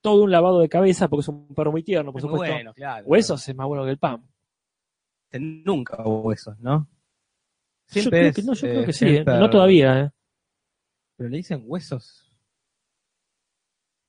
[0.00, 2.54] todo un lavado de cabeza, porque es un perro muy tierno, por Es supuesto.
[2.54, 3.06] bueno, claro.
[3.06, 4.22] Huesos es más bueno que el pan.
[5.32, 6.88] Nunca huesos, ¿no?
[7.90, 9.24] yo creo que, no, yo eh, creo que sí, ¿eh?
[9.24, 10.00] No todavía.
[10.00, 10.10] ¿eh?
[11.16, 12.24] Pero le dicen huesos.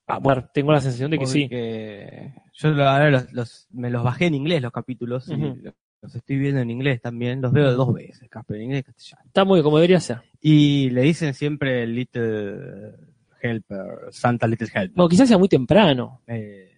[0.08, 1.44] Ah, bueno, tengo la sensación de que sí.
[1.44, 5.56] Porque Yo ahora los, los- me los bajé en inglés los capítulos Ujú.
[6.02, 7.42] Los, estoy viendo en inglés también.
[7.42, 9.24] Los veo dos veces, Casper, en inglés y castellano.
[9.28, 10.22] Está muy como debería ser.
[10.42, 12.94] Y le dicen siempre Little
[13.42, 14.96] Helper, Santa Little Helper.
[14.96, 16.78] Bueno, quizás sea muy temprano, Eh,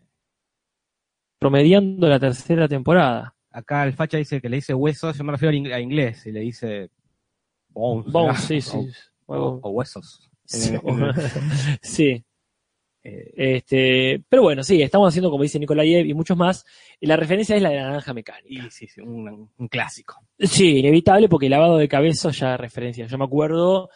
[1.39, 3.33] promediando la tercera temporada.
[3.53, 6.25] acá el facha dice que le dice huesos, yo me refiero a ing- a inglés
[6.25, 6.89] y le dice
[7.69, 8.11] bones.
[8.11, 8.77] Bones, sí, sí.
[9.25, 10.29] O, o- o huesos.
[10.45, 10.73] Sí.
[11.81, 12.23] Sí.
[13.03, 16.65] Este, pero bueno, sí, estamos haciendo, como dice Nikolayev y muchos más,
[16.99, 18.65] y la referencia es la de la naranja mecánica.
[18.67, 20.21] y sí, sí, un, un clásico.
[20.37, 23.07] Sí, inevitable porque el lavado de cabeza ya referencia.
[23.07, 23.89] Yo me acuerdo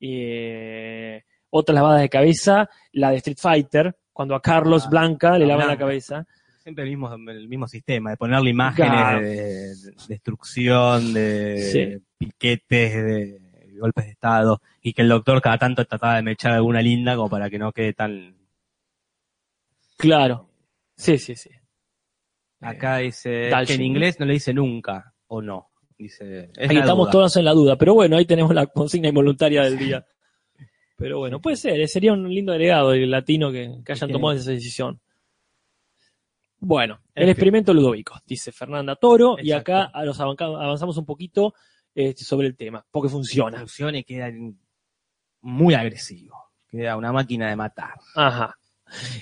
[0.00, 5.46] eh, otras lavadas de cabeza, la de Street Fighter, cuando a Carlos Ah, Blanca le
[5.46, 6.26] lavan la cabeza.
[6.62, 9.20] Siempre el mismo, el mismo sistema, de ponerle imágenes Claro.
[9.22, 9.36] de,
[9.76, 12.04] de destrucción, de Sí.
[12.18, 13.40] piquetes, de
[13.80, 17.28] golpes de estado, y que el doctor cada tanto trataba de mechar alguna linda como
[17.30, 18.36] para que no quede tan...
[19.96, 20.48] Claro.
[20.96, 21.50] Sí, sí, sí.
[22.60, 23.66] Acá dice Dalshin.
[23.78, 25.68] que en inglés no le dice nunca, o no.
[25.96, 27.12] Dice, es Ahí estamos duda.
[27.12, 30.06] todos en la duda, pero bueno, ahí tenemos la consigna involuntaria del día.
[30.96, 34.34] Pero bueno, puede ser, eh, sería un lindo agregado el latino que, que hayan tomado
[34.36, 35.00] esa decisión.
[36.58, 37.30] Bueno, En el fin.
[37.30, 41.54] experimento Ludovico, dice Fernanda Toro, y acá los avanzamos un poquito
[41.94, 43.58] este, sobre el tema, porque funciona.
[43.58, 44.30] funciona y queda
[45.42, 46.36] muy agresivo.
[46.68, 47.94] Queda una máquina de matar.
[48.14, 48.56] Ajá.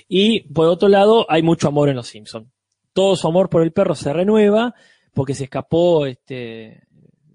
[0.07, 2.47] Y por otro lado, hay mucho amor en los Simpsons.
[2.93, 4.73] Todo su amor por el perro se renueva
[5.13, 6.83] porque se escapó este,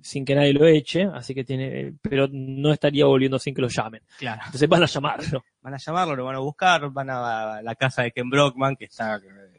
[0.05, 3.68] sin que nadie lo eche, así que tiene, pero no estaría volviendo sin que lo
[3.68, 4.03] llamen.
[4.18, 4.42] Claro.
[4.44, 5.44] Entonces van a llamarlo.
[5.62, 8.85] Van a llamarlo, lo van a buscar, van a la casa de Ken Brockman, que
[8.85, 9.54] está eh,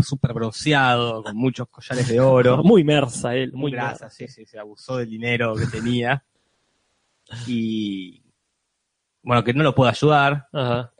[0.00, 2.62] súper bronceado, con muchos collares de oro.
[2.64, 6.24] Muy mersa él, muy grasa, sí, sí, se abusó del dinero que tenía.
[7.46, 8.22] Y
[9.22, 10.48] bueno, que no lo puede ayudar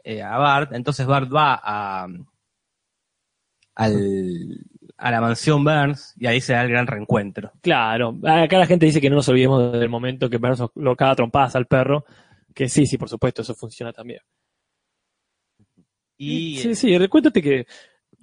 [0.03, 0.73] eh, a Bart.
[0.73, 2.07] Entonces Bart va a,
[3.75, 4.65] al,
[4.97, 7.51] a la mansión Burns y ahí se da el gran reencuentro.
[7.61, 8.17] Claro.
[8.23, 11.55] Acá la gente dice que no nos olvidemos del momento que Perro lo caga trompadas
[11.55, 12.05] al perro.
[12.53, 14.21] Que sí, sí, por supuesto, eso funciona también.
[16.17, 17.67] Y sí, eh, sí, recuérdate que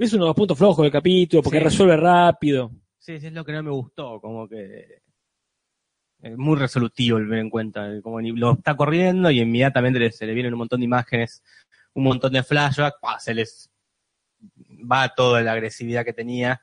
[0.07, 1.65] es uno de los puntos flojos del capítulo, porque Sí.
[1.65, 2.71] resuelve rápido.
[2.99, 5.03] Sí, sí, es lo que no me gustó, como que
[6.21, 10.53] es muy resolutivo el encuentro, como ni lo está corriendo y inmediatamente se le vienen
[10.55, 11.43] un montón de imágenes,
[11.95, 13.71] un montón de flashbacks, se les
[14.91, 16.61] va toda la agresividad que tenía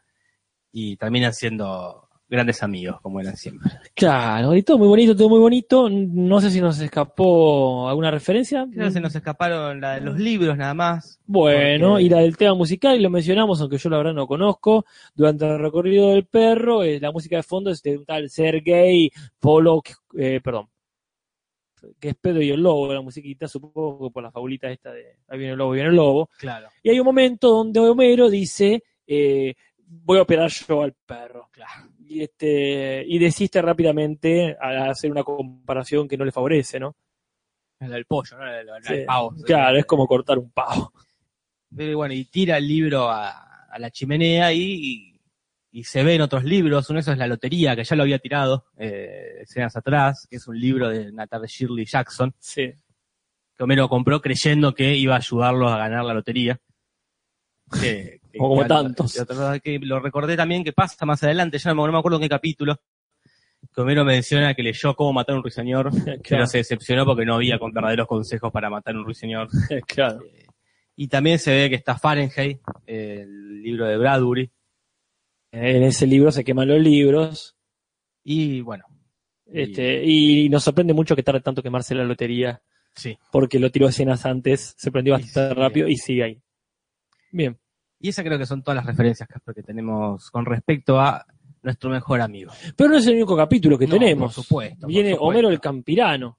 [0.72, 3.72] y terminan siendo grandes amigos, como eran siempre.
[3.96, 5.90] Claro, y todo muy bonito, todo muy bonito.
[5.90, 8.68] No sé si nos escapó alguna referencia.
[8.72, 11.20] Creo que se nos escaparon la de los libros nada más.
[11.26, 14.28] Bueno, porque- y la del tema musical, y lo mencionamos, aunque yo la verdad no
[14.28, 14.86] conozco.
[15.16, 19.12] Durante el recorrido del perro, eh, la música de fondo es de un tal Sergei
[19.40, 20.68] Polok, eh, perdón,
[22.00, 25.16] que es Pedro y el Lobo, la musiquita, supongo que por la fabulita esta de
[25.30, 26.30] ahí viene el lobo, viene el lobo.
[26.38, 29.56] Claro, Y hay un momento donde Homero dice, eh,
[29.88, 31.48] voy a operar yo al perro.
[31.52, 31.90] claro.
[32.12, 36.96] Y, este, y desiste rápidamente a hacer una comparación que no le favorece, ¿no?
[37.80, 38.46] La del pollo, ¿no?
[38.46, 39.36] La del, la Sí, del pavo.
[39.46, 40.92] Claro, es como cortar un pavo.
[41.76, 45.22] Pero bueno, y tira el libro a, a la chimenea y, y,
[45.72, 46.90] y se ven otros libros.
[46.90, 50.38] Uno de esos es La Lotería, que ya lo había tirado eh, escenas atrás, que
[50.38, 52.74] es un libro de Natal Shirley Jackson, Sí.
[53.56, 56.60] que Homero compró creyendo que iba a ayudarlos a ganar la lotería.
[57.80, 59.20] Que, Como tantos.
[59.20, 62.18] otro- que lo recordé también que pasa más adelante, ya no, me- no me acuerdo
[62.18, 62.76] en qué capítulo,
[63.74, 67.26] que Homero menciona que leyó cómo matar a un ruiseñor, pero Claro, se decepcionó porque
[67.26, 69.48] no había con verdaderos consejos para matar a un ruiseñor.
[69.88, 70.22] claro.
[70.24, 70.46] Eh,
[70.96, 74.52] Y también se ve que está Fahrenheit, eh, el libro de Bradbury.
[75.52, 77.56] En ese libro se queman los libros.
[78.24, 78.84] Y bueno,
[79.52, 82.62] Y- Este, y nos sorprende mucho que tarde tanto quemarse la lotería,
[82.94, 83.18] sí.
[83.32, 86.42] porque lo tiró escenas antes, se prendió bastante rápido y sigue ahí.
[87.32, 87.58] Bien.
[88.00, 91.26] Y esas creo que son todas las referencias Casper, que tenemos con respecto a
[91.62, 92.52] nuestro mejor amigo.
[92.76, 94.34] Pero no es el único capítulo que No, tenemos.
[94.34, 95.26] por supuesto, por Viene supuesto.
[95.26, 96.38] Homero el Campirano.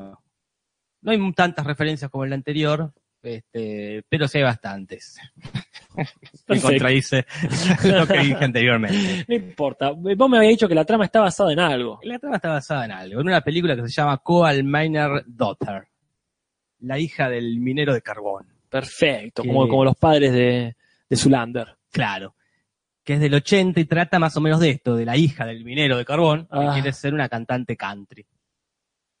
[0.00, 5.16] No hay tantas referencias como el anterior, este, pero sí hay bastantes.
[6.46, 6.68] Perfecto.
[6.68, 7.24] contradice
[7.84, 9.24] lo que dije anteriormente.
[9.28, 9.92] No importa.
[9.92, 12.00] Vos me habías dicho que la trama está basada en algo.
[12.02, 15.86] La trama está basada en algo, en una película que se llama Coal Miner Daughter,
[16.80, 18.55] la hija del minero de carbón.
[18.68, 19.42] Perfecto.
[19.42, 20.76] Que- Como, como los padres de,
[21.08, 21.76] de Zulander.
[21.90, 22.34] Claro.
[23.04, 25.64] Que es del 80 y trata más o menos de esto, de la hija del
[25.64, 26.70] minero de carbón, que Ah.
[26.74, 28.26] quiere ser una cantante country.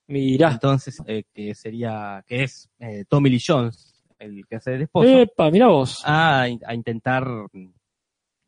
[0.08, 0.52] Mirá.
[0.52, 5.08] Entonces, eh, que sería, que es eh, Tommy Lee Jones, el que hace el esposo,
[5.08, 6.02] Epa, mira vos.
[6.04, 7.26] a, a intentar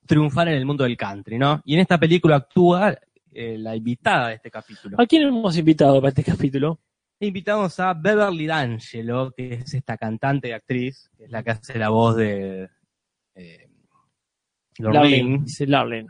[0.06, 1.60] triunfar en el mundo del country, ¿no?
[1.64, 2.96] Y en esta película actúa
[3.32, 4.96] eh, la invitada de este capítulo.
[5.00, 6.78] ¿A quién hemos invitado para este capítulo?
[7.20, 11.78] Invitamos a Beverly D'Angelo, que es esta cantante y actriz, que es la que hace
[11.78, 12.68] la voz de
[13.34, 13.68] eh.
[14.78, 16.08] Dice Larlene.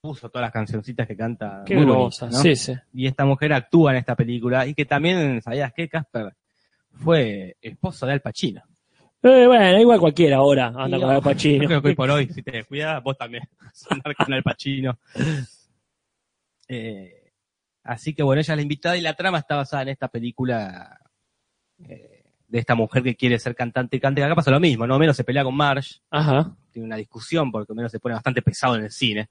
[0.00, 1.62] Puso todas las cancioncitas que canta.
[1.64, 2.30] Qué grosa.
[2.32, 2.74] Sí, sí.
[2.92, 6.34] Y esta mujer actúa en esta película y que también, ¿sabías qué, Casper?
[6.90, 8.62] Fue esposo de Al Pacino.
[9.22, 11.62] Eh, bueno, igual cualquiera ahora anda con el Pacino.
[11.62, 13.44] Yo creo que hoy por hoy, si te descuidas, vos también
[13.90, 14.98] andar con Al Pacino.
[16.68, 17.18] Eh,
[17.84, 20.98] así que bueno, ella es la invitada y la trama está basada en esta película
[21.88, 24.24] eh, de esta mujer que quiere ser cantante y canta.
[24.24, 24.98] Acá pasa lo mismo, ¿no?
[24.98, 26.54] Menos se pelea con Marge, Ajá.
[26.70, 29.28] tiene una discusión porque menos se pone bastante pesado en el cine.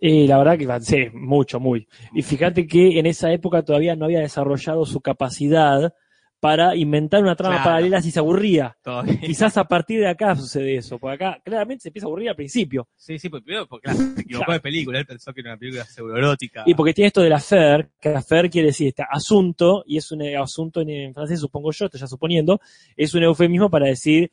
[0.00, 1.86] Y la verdad que sí, mucho, muy.
[2.14, 5.92] Y fíjate que en esa época todavía no había desarrollado su capacidad
[6.40, 7.68] para inventar una trama Claro.
[7.70, 8.76] paralela si se aburría.
[8.82, 9.20] Todavía.
[9.20, 12.36] Quizás a partir de acá sucede eso, porque acá claramente se empieza a aburrir al
[12.36, 12.88] principio.
[12.96, 14.52] Sí, sí, pues primero porque claro, se equivocó Claro.
[14.54, 16.62] de película, él pensó que era una película pseudoerótica.
[16.66, 20.22] Y porque tiene esto del affair, que affair quiere decir este asunto, y es un
[20.22, 22.58] eh, asunto en, en francés, supongo yo, estoy ya suponiendo,
[22.96, 24.32] es un eufemismo para decir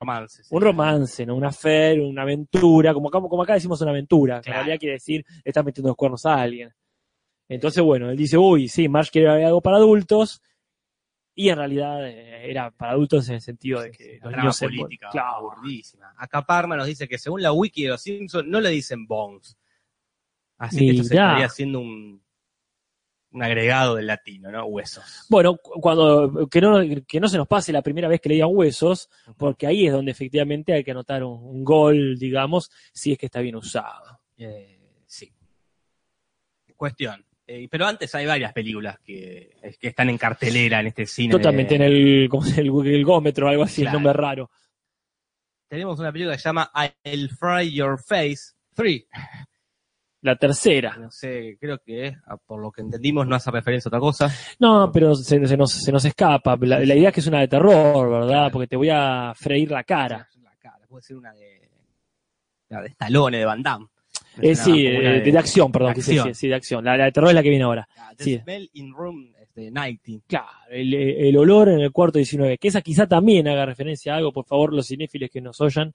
[0.00, 0.42] romance.
[0.42, 0.48] sí.
[0.54, 1.36] un romance, ¿no?
[1.36, 4.60] Un affair, una aventura, como acá, como acá decimos una aventura, que Claro.
[4.62, 6.70] en realidad quiere decir estás metiendo los cuernos a alguien.
[7.48, 10.40] Entonces, bueno, él dice, uy, sí, Marge quiere ver algo para adultos,
[11.34, 14.56] y en realidad eh, era para adultos en el sentido de que La los niños
[14.56, 15.36] se política Claro.
[15.52, 16.14] aburridísima.
[16.18, 19.56] Acá Parma nos dice que según la wiki de los Simpsons no le dicen Bones.
[20.58, 22.22] Así que esto se estaría haciendo un,
[23.32, 24.64] un agregado del latino, ¿no?
[24.66, 25.24] Huesos.
[25.30, 28.34] Bueno, cu- cuando que no, que no se nos pase la primera vez que le
[28.36, 33.12] digan huesos, porque ahí es donde efectivamente hay que anotar un, un gol, digamos, si
[33.12, 34.20] es que está bien usado.
[34.36, 35.32] Eh, sí.
[36.76, 37.24] Cuestión.
[37.54, 41.32] Eh, pero antes hay varias películas que, que están en cartelera en este cine.
[41.32, 43.98] Totalmente de- en el, como el, el gómetro o algo así, Claro.
[43.98, 44.50] el nombre raro.
[45.68, 46.70] Tenemos una película que se llama
[47.04, 49.04] I'll Fry Your Face 3.
[50.22, 50.96] La tercera.
[50.98, 54.30] No sé, creo que ah, por lo que entendimos no hace referencia a otra cosa.
[54.60, 56.56] No, pero se, se nos, se nos escapa.
[56.60, 58.28] La, la idea es que es una de terror, ¿verdad?
[58.28, 58.52] Claro.
[58.52, 60.28] Porque te voy a freír la cara.
[60.42, 60.86] La cara.
[60.88, 61.68] Puede ser una de.
[62.68, 63.88] La de Stallone, de Van Damme.
[64.40, 66.84] Eh, sí, eh, de, de acción, perdón, de decir, sí, de acción.
[66.84, 67.86] La, la de terror es la que viene ahora.
[67.98, 68.38] Ah, The sí.
[68.38, 70.22] Smell in Room este, 19.
[70.26, 74.16] Claro, el, el olor en el cuarto 19, que esa quizá también haga referencia a
[74.16, 75.92] algo, por favor, los cinéfiles que nos oyan,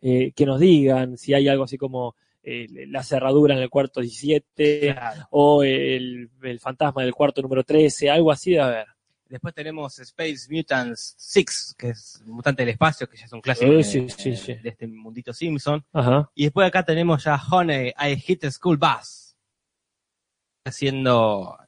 [0.00, 4.00] eh, que nos digan si hay algo así como eh, la cerradura en el cuarto
[4.00, 5.28] 17 Claro.
[5.30, 8.86] o el, el fantasma del cuarto número 13, algo así de haber.
[9.34, 13.72] Después tenemos Space Mutants 6, que es Mutante del Espacio, que ya es un clásico
[13.72, 14.54] Eh, de, sí, sí, sí.
[14.54, 15.84] de este mundito Simpson.
[15.92, 16.30] Ajá.
[16.36, 19.34] Y después acá tenemos ya Honey, I Hit the School Bus.
[20.64, 21.58] Haciendo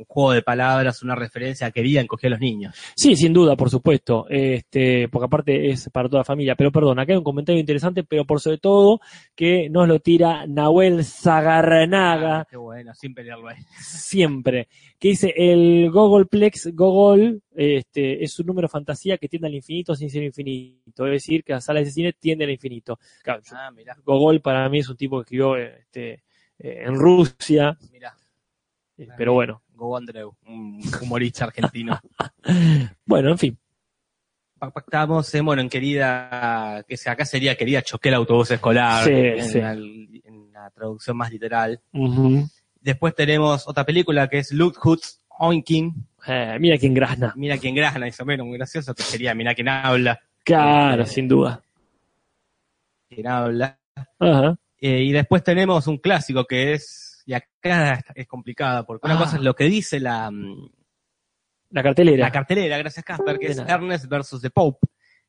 [0.00, 2.74] un juego de palabras, una referencia a querían coger a los niños.
[2.96, 6.54] Sí, sin duda, por supuesto, este, porque aparte es para toda la familia.
[6.56, 9.00] Pero perdón, acá hay un comentario interesante, pero por sobre todo
[9.34, 12.40] que nos lo tira Nahuel Zagarnaga.
[12.40, 13.56] Ah, qué bueno, sin pelearlo ahí.
[13.80, 19.94] siempre, que dice el Gogolplex Gogol este, es un número fantasía que tiende al infinito
[19.94, 22.98] sin ser infinito, es decir, que la sala de cine tiende al infinito.
[23.22, 26.22] Claro, Ah, mirá, Gogol para mí es un tipo que escribió este,
[26.58, 28.14] eh, en Rusia, mirá.
[28.98, 31.98] eh, pero bueno, Go Andreu, un humorista argentino.
[33.06, 33.58] bueno, en fin,
[34.58, 39.10] Pa- Pactamos en, bueno, en querida, que acá sería querida choqué el autobús escolar, Sí,
[39.12, 39.58] en, sí.
[39.60, 41.80] La, en la traducción más literal.
[42.80, 45.94] Después tenemos otra película que es Luke Hoods Oinking.
[46.26, 47.32] Eh, mira quién grazna.
[47.36, 51.26] Mira quién grasna, eso menos muy gracioso, que sería Mira quién habla, Claro, Eh, sin
[51.26, 51.62] duda.
[53.08, 53.78] quién habla.
[54.18, 54.56] Ajá.
[54.78, 59.18] Eh, y después tenemos un clásico que es, y acá es complicada, porque una Ah.
[59.20, 60.68] cosa es lo que dice la, mm,
[61.70, 62.24] La cartelera.
[62.26, 63.58] la cartelera, gracias Casper, que es.
[63.58, 64.88] Ernest versus The Pope,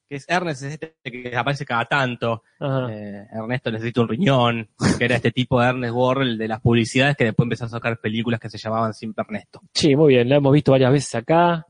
[0.10, 5.06] que es Ernest es este que aparece cada tanto, eh, Ernesto necesita un riñón, que
[5.06, 8.40] era este tipo de Ernest Worrell de las publicidades que después empezó a sacar películas
[8.40, 9.62] que se llamaban Simple Ernesto.
[9.74, 11.66] Sí, muy bien, la hemos visto varias veces acá,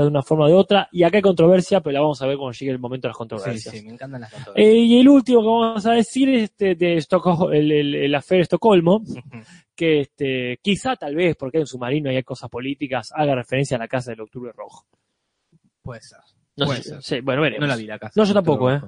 [0.00, 2.36] de una forma o de otra, y acá hay controversia, pero la vamos a ver
[2.38, 3.74] cuando llegue el momento de las Sí, controversias.
[3.74, 4.74] sí, me encantan las controversias.
[4.74, 9.02] Eh, y el último que vamos a decir es este, de Estocolmo, el, el, Estocolmo,
[9.74, 13.76] que este, quizá tal vez, porque hay un submarino y hay cosas políticas, haga referencia
[13.76, 14.86] a la Casa del Octubre Rojo.
[15.82, 16.18] Puede ser.
[16.56, 17.02] No Puede sé, ser.
[17.02, 17.60] sí, bueno, veremos.
[17.62, 18.12] No la vi la casa.
[18.16, 18.80] No, yo tampoco, ¿eh?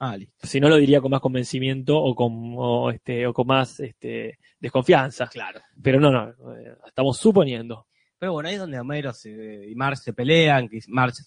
[0.00, 0.16] Ah.
[0.42, 4.38] Si no lo diría con más convencimiento o con, o, este, o con más este,
[4.58, 5.28] desconfianza.
[5.28, 5.60] Claro.
[5.80, 7.86] Pero no, no, eh, estamos suponiendo.
[8.22, 11.24] Pero bueno, ahí es donde Homero se- y Marge se pelean, que Marge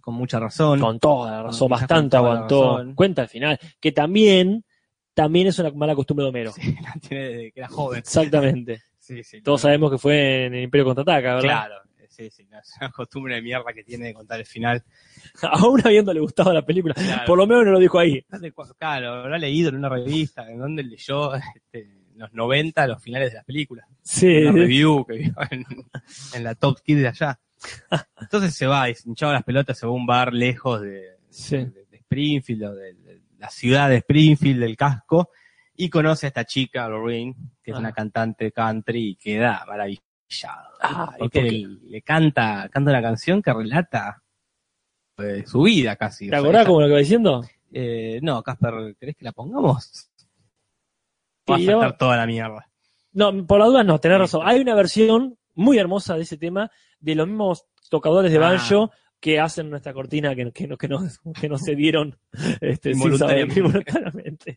[0.00, 0.78] con mucha razón.
[0.78, 2.78] Con toda la razón, bastante aguantó.
[2.78, 2.94] razón.
[2.94, 3.58] Cuenta al final.
[3.80, 4.64] Que también,
[5.12, 6.52] también es una mala costumbre de Homero.
[6.52, 7.98] Sí, la tiene desde que era joven.
[7.98, 8.80] Exactamente.
[9.00, 9.42] Sí, sí.
[9.42, 11.42] Todos sabemos que fue en el Imperio Contraataca, ¿verdad?
[11.42, 11.74] Claro,
[12.08, 14.84] sí, sí, es una costumbre de mierda que tiene de contar el final.
[15.42, 16.94] Aún habiéndole gustado la película.
[16.94, 17.22] Claro.
[17.26, 18.24] Por lo menos no lo dijo ahí.
[18.78, 23.36] Claro, habrá leído en una revista, en donde leyó este, los 90 los finales de
[23.36, 23.86] las películas.
[24.02, 24.28] Sí.
[24.44, 25.64] Una review que vio en,
[26.34, 27.40] en la Top Kid de allá.
[28.20, 31.18] Entonces se va, y se hinchaba las pelotas, se va a un bar lejos de,
[31.28, 31.56] Sí.
[31.56, 35.30] de, de Springfield, o de, de la ciudad de Springfield, del casco,
[35.76, 37.80] y conoce a esta chica, Lorraine, que es Ah.
[37.80, 40.02] una cantante country y queda maravillado.
[40.82, 44.22] Ah, le, le canta, canta una canción que relata
[45.18, 46.26] eh, su vida casi.
[46.26, 47.44] ¿Te O sea, acordás ella- como lo que va diciendo?
[47.72, 50.09] eh, no, Casper, ¿querés que la pongamos?
[51.48, 52.66] Va a saltar toda la mierda.
[53.12, 54.42] No, por la duda no, tenés Sí, razón.
[54.44, 58.40] Hay una versión muy hermosa de ese tema de los mismos tocadores de Ah.
[58.50, 61.00] banjo que hacen nuestra cortina que, que, no- que, no,
[61.38, 62.16] que no se dieron
[62.62, 63.60] este, Involuntariamente.
[63.60, 64.56] involuntariamente.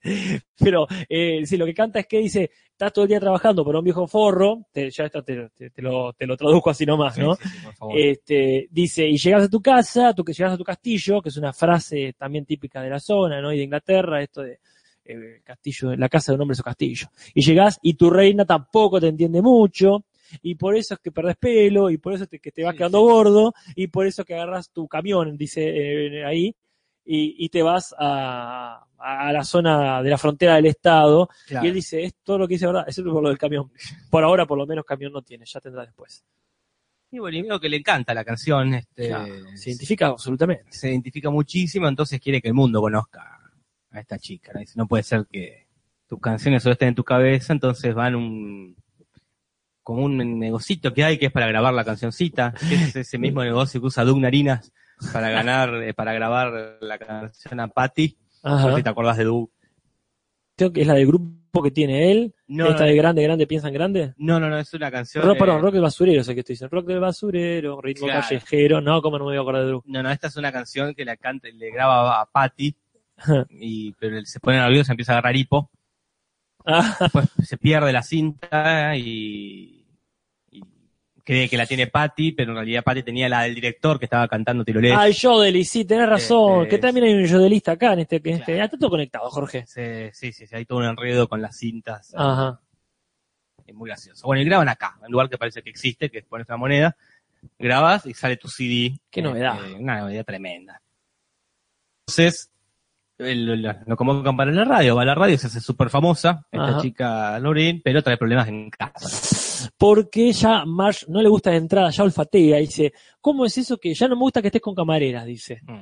[0.58, 3.76] Pero eh, sí, lo que canta es que dice, estás todo el día trabajando por
[3.76, 7.17] un viejo forro, te, ya esto te, te- te lo, te lo traduzco así nomás,
[7.17, 7.36] ¿no?
[7.36, 8.00] Sí, sí, sí, por favor.
[8.00, 11.38] Este, dice, y llegas a tu casa, tú que llegas a tu castillo, que es
[11.38, 13.52] una frase también típica de la zona, ¿no?
[13.52, 14.60] Y de Inglaterra, esto de
[15.06, 17.08] eh, castillo, la casa de un hombre es su castillo.
[17.34, 20.04] Y llegás y tu reina tampoco te entiende mucho,
[20.42, 22.78] y por eso es que perdés pelo, y por eso te, que te vas Sí,
[22.80, 23.04] quedando sí.
[23.06, 26.56] gordo, y por eso que agarras tu camión, dice eh, ahí,
[27.06, 31.66] y, y te vas a, a la zona de la frontera del estado, Claro.
[31.66, 33.70] y él dice, es todo lo que dice verdad, excepto por lo del camión.
[34.10, 36.24] Por ahora, por lo menos, camión no tiene, ya tendrá después.
[37.12, 40.66] Y bueno, y veo que le encanta la canción, este, Claro, se identifica absolutamente.
[40.72, 43.39] se identifica muchísimo, entonces quiere que el mundo conozca
[43.93, 44.51] a esta chica.
[44.53, 44.60] ¿no?
[44.60, 45.67] Dice, no puede ser que
[46.08, 48.75] tus canciones solo estén en tu cabeza, entonces van un
[49.84, 53.43] como un negocito que hay que es para grabar la cancioncita, que es ese mismo
[53.43, 54.71] negocio que usa Doug Narinas
[55.12, 58.17] para ganar, eh, para grabar la canción a Patty.
[58.43, 59.49] No sé si te acordás de Doug.
[60.56, 62.36] Creo que es la del grupo que tiene él.
[62.47, 64.13] No, Esta no, de grande, grande, piensan grande.
[64.17, 65.23] no, no, no, es una canción.
[65.25, 66.75] Rock, eh, perdón, rock del basurero, es el que estoy diciendo.
[66.75, 68.21] Rock del basurero, ritmo Claro.
[68.21, 68.79] callejero.
[68.82, 69.84] No, como no me voy a acordar de Drew.
[69.86, 72.75] No, no, esta es una canción que la canta, le graba a Patty,
[73.49, 75.69] y, pero él se pone nervioso, empieza a agarrar hipo.
[76.65, 79.86] Ah, después se pierde la cinta y,
[80.52, 80.62] y
[81.23, 84.28] cree que la tiene Patty, pero en realidad Patty tenía la del director que estaba
[84.28, 84.95] cantando Tirolés.
[84.95, 86.65] ah, el Jodeli, sí, tenés razón.
[86.65, 88.21] Eh, que también hay un Jodelista acá en este.
[88.23, 89.65] En este ah, está todo conectado, Jorge.
[89.67, 92.13] Sí, sí, sí, sí, hay todo un enredo con las cintas.
[92.15, 92.62] Ajá.
[93.65, 94.26] Es muy gracioso.
[94.26, 96.97] Bueno, y graban acá, en un lugar que parece que existe, que pones una moneda,
[97.58, 98.99] grabas y sale tu CD.
[99.10, 99.58] Qué novedad.
[99.65, 100.82] Eh, una novedad tremenda.
[102.06, 102.52] Entonces,
[103.17, 106.45] el- lo, lo convocan para la radio, va a la radio, se hace súper famosa,
[106.52, 106.82] esta Ajá.
[106.82, 109.69] chica Lorraine, pero trae problemas en casa.
[109.78, 112.58] Porque ya Marsh no le gusta de entrada, ya olfatea.
[112.58, 115.26] Dice, ¿cómo es eso que ya no me gusta que estés con camareras?
[115.26, 115.62] Dice.
[115.63, 115.80] Mm.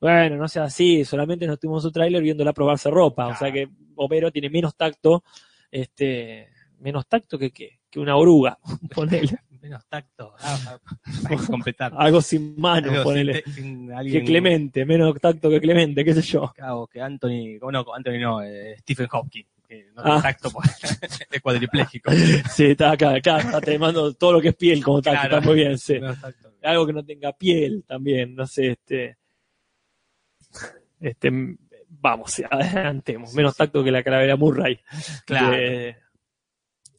[0.00, 3.28] Bueno, no sea así, solamente nos tuvimos su tráiler viéndola probarse ropa.
[3.28, 5.24] O sea que Homero tiene menos tacto,
[5.70, 6.48] este,
[6.80, 8.58] menos tacto que, que, que una oruga,
[8.94, 9.38] ponele.
[9.66, 10.78] Menos tacto, ah,
[11.28, 11.92] hay que completar.
[11.96, 13.42] Algo sin mano, Algo ponele.
[13.46, 16.52] sin- sin Que Clemente, menos tacto que Clemente, qué sé yo.
[16.54, 20.04] Claro, que Anthony, no, Anthony no, eh, Stephen Hawking, que no Ah.
[20.04, 22.10] tiene tacto porque es cuadripléjico.
[22.50, 25.36] Sí, está acá, acá, está te mando todo lo que es piel como tacto, Claro.
[25.38, 25.98] está muy bien, sí.
[26.00, 26.52] Tacto.
[26.62, 29.16] algo que no tenga piel también, no sé, este,
[31.00, 31.30] este,
[31.88, 34.78] vamos, adelantemos, menos tacto que la calavera Murray
[35.24, 35.50] Claro.
[35.56, 35.96] de,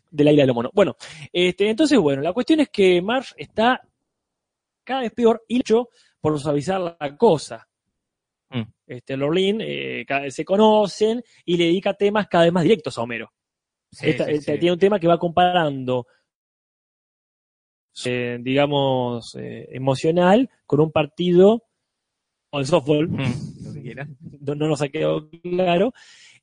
[0.09, 0.71] de la isla de los monos.
[0.73, 0.95] Bueno,
[1.31, 3.81] este, entonces, bueno, la cuestión es que Marsh está
[4.83, 5.89] cada vez peor y hecho
[6.21, 7.67] por suavizar la cosa.
[8.49, 8.61] Mm.
[8.87, 12.97] Este, Lorlin, eh, cada vez se conocen y le dedica temas cada vez más directos
[12.97, 13.31] a Homero.
[13.91, 14.59] Sí, Esta- sí, esta- sí.
[14.59, 16.07] Tiene un tema que va comparando,
[18.05, 21.63] eh, digamos, eh, emocional con un partido
[22.51, 23.17] o de softball, Mm,
[24.41, 25.93] no, no nos ha quedado claro,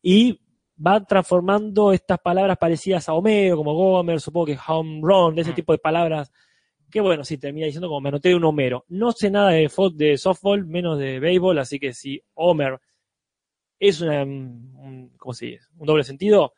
[0.02, 0.40] y
[0.84, 5.52] va transformando estas palabras parecidas a Homero, como Gomer, supongo que home run, de ese
[5.52, 5.54] Mm.
[5.54, 6.32] tipo de palabras,
[6.90, 8.84] que bueno, sí, termina diciendo como me anoté de un Homero.
[8.88, 12.78] No sé nada de, de softball, menos de béisbol, así que si Homer
[13.78, 15.66] es una, un, ¿cómo se dice?
[15.76, 16.52] Un doble sentido,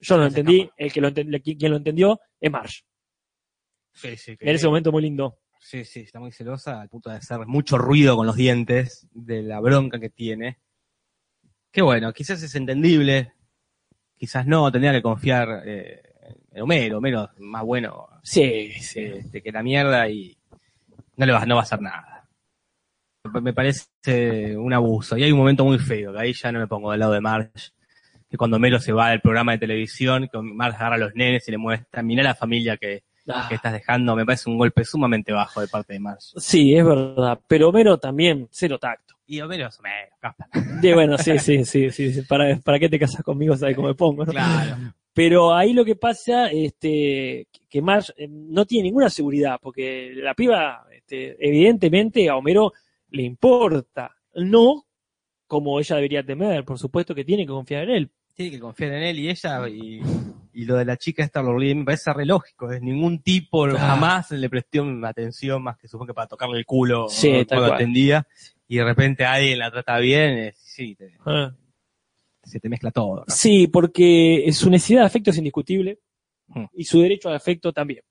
[0.00, 2.80] yo no lo entendí, el que lo enten- quien lo entendió es Marsh.
[3.92, 5.38] Sí, sí, que- En ese momento muy lindo.
[5.60, 9.42] Sí, sí, está muy celosa al punto de hacer mucho ruido con los dientes de
[9.42, 10.58] la bronca que tiene.
[11.72, 13.32] Que bueno, quizás es entendible,
[14.18, 16.02] quizás no, tendría que confiar eh,
[16.52, 19.00] en Homero, Homero es más bueno Sí, sí.
[19.00, 20.36] este, que la mierda y
[21.16, 22.28] no le va, no va a hacer nada.
[23.42, 25.16] Me parece un abuso.
[25.16, 27.20] Y hay un momento muy feo, que ahí ya no me pongo del lado de
[27.20, 27.50] Marge,
[28.30, 31.46] que cuando Homero se va del programa de televisión, que Marge agarra a los nenes
[31.48, 33.46] y le muestra, mira la familia que, Ah.
[33.48, 36.20] que estás dejando, me parece un golpe sumamente bajo de parte de Marge.
[36.36, 37.40] Sí, es verdad.
[37.48, 39.15] Pero Homero también, cero tacto.
[39.26, 42.22] Y Homero es Homero, bueno, sí, sí, sí, sí.
[42.28, 43.56] ¿Para, ¿Para qué te casas conmigo?
[43.56, 44.24] ¿Sabes cómo me pongo?
[44.24, 44.32] no?
[44.32, 44.94] Claro.
[45.12, 50.34] Pero ahí lo que pasa, este, que Marge eh, no tiene ninguna seguridad, porque la
[50.34, 52.72] piba, este, evidentemente a Homero
[53.08, 54.86] le importa, no
[55.46, 58.10] como ella debería temer, por supuesto que tiene que confiar en él.
[58.34, 60.02] Tiene que confiar en él y ella, y,
[60.52, 62.70] y lo de la chica esta me parece re lógico.
[62.70, 67.08] Es ningún tipo jamás le prestó atención más que supongo que para tocarle el culo
[67.08, 68.26] Sí, cuando atendía.
[68.68, 71.52] Y de repente alguien la trata bien, eh, sí, te- Ah.
[72.42, 73.16] se te mezcla todo.
[73.16, 73.24] ¿no?
[73.28, 75.98] Sí, porque su necesidad de afecto es indiscutible
[76.48, 76.64] Hmm.
[76.72, 78.02] y su derecho al afecto también.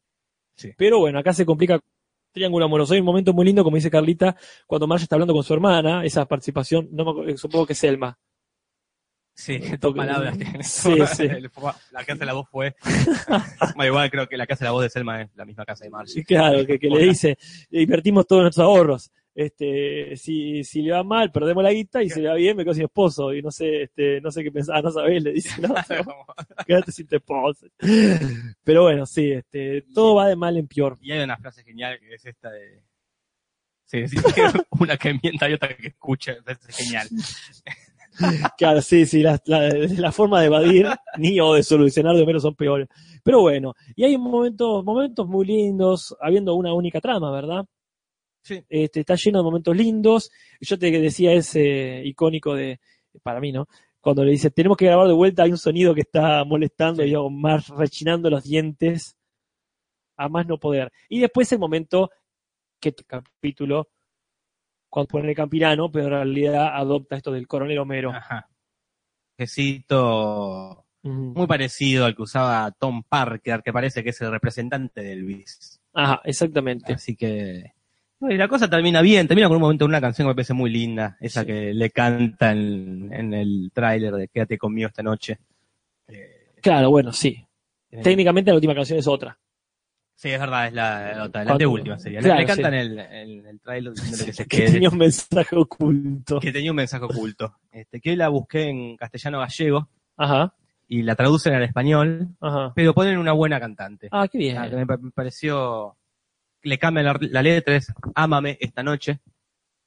[0.57, 0.71] Sí.
[0.77, 1.79] Pero bueno, acá se complica
[2.33, 2.93] triángulo amoroso.
[2.93, 4.35] Hay un momento muy lindo, como dice Carlita,
[4.67, 7.79] cuando Marge está hablando con su hermana, esa participación, no me acuerdo, supongo que es
[7.79, 8.17] Selma.
[9.33, 10.37] Sí, dos palabras.
[10.37, 10.63] tiene.
[10.63, 11.27] Sí, sí.
[11.91, 12.75] La que hace la voz fue.
[13.85, 15.89] igual creo que la que hace la voz de Selma es la misma casa de
[15.89, 16.11] Marge.
[16.13, 17.37] Sí, claro, que, que le dice,
[17.71, 19.11] invertimos todos nuestros ahorros.
[19.35, 22.63] Este, si, si le va mal, perdemos la guita, y si le va bien, me
[22.63, 23.33] quedo sin esposo.
[23.33, 25.75] Y no sé, este, no sé qué pensar, no sabés, le dice, no,
[26.65, 27.67] quédate sin tu esposo.
[28.63, 30.97] Pero bueno, sí, este, todo va de mal en peor.
[31.01, 32.81] y hay una frase genial que es esta de.
[33.83, 34.03] Sí,
[34.79, 37.07] una que mienta y otra que escucha, es genial.
[38.57, 42.39] Claro, sí, sí, la, la, la forma de evadir ni o de solucionar de Homero
[42.39, 42.87] son peores.
[43.23, 47.65] Pero bueno, y hay momentos, momentos muy lindos, habiendo una única trama, ¿verdad?
[48.45, 48.63] Sí.
[48.69, 50.31] Este, está lleno de momentos lindos.
[50.61, 52.79] Yo te decía ese icónico de,
[53.23, 53.67] para mí, ¿no?
[53.99, 57.09] Cuando le dice, tenemos que grabar de vuelta, hay un sonido que está molestando, Sí.
[57.09, 59.17] y yo, más rechinando los dientes,
[60.15, 60.91] a más no poder.
[61.09, 62.11] Y después el momento
[62.79, 63.89] que tu capítulo,
[64.89, 68.11] cuando pone el campirano, pero en realidad adopta esto del coronel Homero.
[68.11, 68.47] Ajá.
[71.03, 71.11] Ujú.
[71.35, 75.81] muy parecido al que usaba Tom Parker, que parece que es el representante de Elvis.
[75.93, 76.93] Ajá, exactamente.
[76.93, 77.73] Así que.
[78.21, 80.69] Y la cosa termina bien, termina con un momento, una canción que me parece muy
[80.71, 81.47] linda, esa Sí.
[81.47, 85.37] que le canta en, en el tráiler de Quédate conmigo esta noche.
[86.07, 87.45] Eh, Claro, bueno, sí.
[87.91, 89.37] el- Técnicamente la última canción es otra.
[90.15, 92.21] Sí, es verdad, es la, la otra, la Cuando- anteúltima sería.
[92.21, 92.77] Le- Claro, le cantan sí.
[92.77, 94.71] el, el, el tráiler diciéndole que se Que quede.
[94.71, 96.39] tenía un mensaje oculto.
[96.39, 97.53] que tenía un mensaje oculto.
[97.71, 100.53] Este, que hoy la busqué en castellano gallego Ajá,
[100.87, 102.71] y la traducen al español, ajá.
[102.73, 104.07] pero ponen una buena cantante.
[104.11, 104.57] Ah, qué bien.
[104.57, 105.97] Ah, que me pareció.
[106.65, 109.19] Le cambian la, la letra, es Ámame esta noche.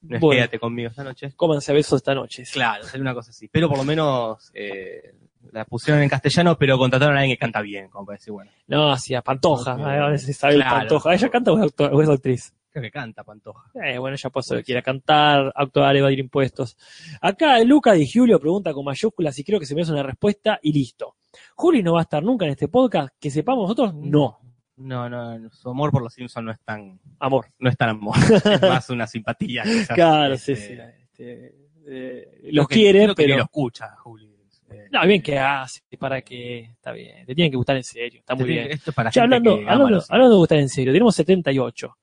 [0.01, 1.33] No es Bueno, quédate conmigo esta noche.
[1.35, 2.45] cómanse besos esta noche.
[2.45, 2.53] sí.
[2.55, 3.49] Claro, sería una cosa así.
[3.49, 5.15] Pero por lo menos eh,
[5.53, 8.51] la pusieron en castellano, pero contrataron a alguien que canta bien, como para decir, bueno,
[8.69, 9.73] No, sí, a Pantoja.
[9.73, 10.77] A veces sabe Claro.
[10.77, 11.15] Pantoja.
[11.15, 12.55] ¿Ella canta o es, actor- o es actriz?
[12.71, 13.71] creo que canta Pantoja.
[13.83, 16.77] Eh, bueno, ella puede ser que quiera cantar, actuar, evadir impuestos.
[17.21, 20.61] Acá Luca Di Julio pregunta con mayúsculas y creo que se me hace una respuesta
[20.63, 21.17] y listo.
[21.57, 24.39] Juli no va a estar nunca en este podcast, que sepamos nosotros, no.
[24.79, 27.47] No, no, su amor por los Simpsons no es tan, Amor.
[27.59, 28.15] no es tan amor,
[28.45, 29.63] es más una simpatía.
[29.65, 29.89] quizás.
[29.95, 30.83] Claro, sí, Este, sí.
[31.03, 31.55] este,
[31.87, 33.37] eh, los que- quiere, creo que pero.
[33.39, 34.35] lo escucha, Juli.
[34.71, 36.61] Eh, No, bien que hace, para que.
[36.61, 37.25] Está bien.
[37.27, 38.71] Te tienen que gustar en serio, está muy bien.
[38.71, 41.97] Esto es para Ya hablando, que hablando, de gustar en serio, tenemos 78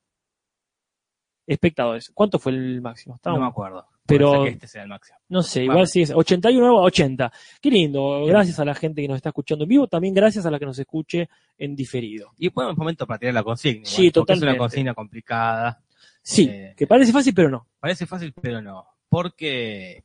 [1.46, 2.10] espectadores.
[2.12, 3.12] ¿Cuánto fue el máximo?
[3.12, 3.86] No Estábamos- me acuerdo.
[4.06, 5.18] Pero- Puede ser que este sea el máximo.
[5.28, 5.72] No sé, Vamos.
[5.74, 7.32] igual sí es 81 a 80.
[7.60, 8.24] Qué lindo.
[8.26, 10.66] Gracias a la gente que nos está escuchando en vivo, también gracias a la que
[10.66, 11.28] nos escuche
[11.58, 12.32] en diferido.
[12.38, 13.80] Y después un momento para tirar la consigna.
[13.80, 15.80] igual, Sí, porque Es una consigna complicada.
[16.22, 16.74] Sí, Eh.
[16.76, 17.66] que parece fácil, pero no.
[17.80, 18.84] Parece fácil, pero no.
[19.08, 20.04] Porque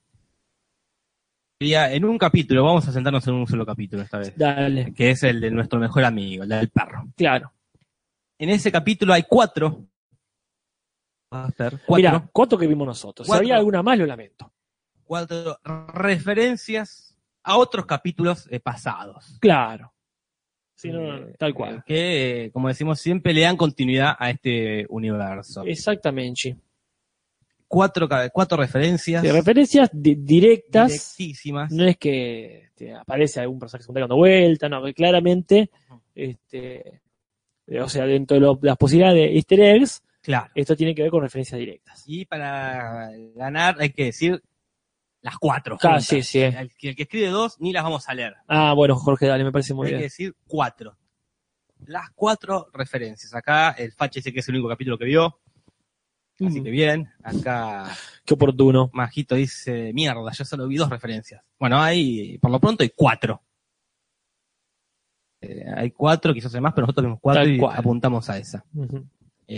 [1.60, 5.22] en un capítulo, vamos a sentarnos en un solo capítulo esta vez, Dale, que es
[5.24, 7.08] el de nuestro mejor amigo, el del perro.
[7.16, 7.52] claro.
[8.40, 9.86] En ese capítulo hay cuatro.
[11.56, 13.26] Ser cuatro, Mira, cuatro que vimos nosotros.
[13.26, 14.52] Si había alguna más, lo lamento.
[15.06, 15.58] cuatro
[15.94, 19.38] referencias a otros capítulos eh, pasados.
[19.40, 19.94] Claro.
[20.76, 21.84] Sí, no, Eh, tal cual.
[21.86, 25.64] que, como decimos, siempre le dan continuidad a este universo.
[25.66, 26.58] Exactamente.
[27.68, 30.90] Cuatro, cuatro referencias De referencias di- directas.
[30.90, 31.72] directísimas.
[31.72, 35.70] No es que te aparece algún personaje secundario dando vuelta, no, que claramente,
[36.14, 37.02] este,
[37.82, 40.52] o sea, dentro de lo- las posibilidades de easter eggs, Claro.
[40.56, 42.04] esto tiene que ver con referencias directas.
[42.06, 44.42] Y para ganar hay que decir
[45.22, 45.78] las cuatro.
[45.84, 46.42] Ah, sí, sí.
[46.42, 48.36] El, que el que escribe dos ni las vamos a leer.
[48.48, 50.06] Ah, bueno, Jorge, dale, me parece muy hay que bien.
[50.06, 50.98] decir cuatro.
[51.86, 53.34] Las cuatro referencias.
[53.34, 55.40] Acá el Fache dice que es el único capítulo que vio.
[56.46, 57.10] Así Mm, que bien.
[57.24, 57.92] Acá
[58.26, 58.90] Qué oportuno.
[58.94, 61.44] Majito dice, mierda, yo solo vi dos referencias.
[61.60, 63.42] Bueno, hay, por lo pronto hay cuatro.
[65.42, 67.78] Eh, hay cuatro, quizás hay más, pero nosotros vimos cuatro Tal y cual.
[67.78, 68.64] apuntamos a esa.
[68.76, 69.06] Ujú.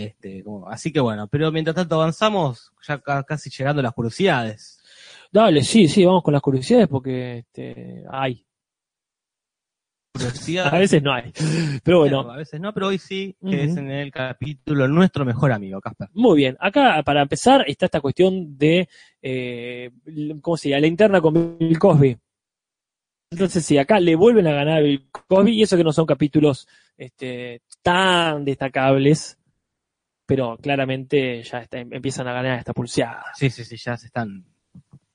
[0.02, 3.92] Este, como- así que bueno, pero mientras tanto avanzamos, ya ca- casi llegando a las
[3.92, 4.80] curiosidades.
[5.30, 8.44] Dale, sí, sí, vamos con las curiosidades porque este, hay.
[10.14, 10.72] Curiosidades.
[10.72, 11.32] A veces no hay.
[11.82, 15.50] Pero bueno, A veces no, pero hoy sí, que es en el capítulo Nuestro Mejor
[15.52, 16.08] Amigo, Casper.
[16.12, 16.56] muy bien.
[16.60, 18.88] Acá, para empezar, está esta cuestión de,
[19.20, 19.90] eh,
[20.40, 20.82] ¿cómo se llama?
[20.82, 22.16] La interna con Bill Cosby.
[23.32, 26.06] Entonces sí, acá le vuelven a ganar a Bill Cosby y eso que no son
[26.06, 29.36] capítulos este, tan destacables,
[30.26, 33.24] pero claramente ya está- empiezan a ganar esta pulseada.
[33.34, 34.44] Sí, sí, sí, ya se están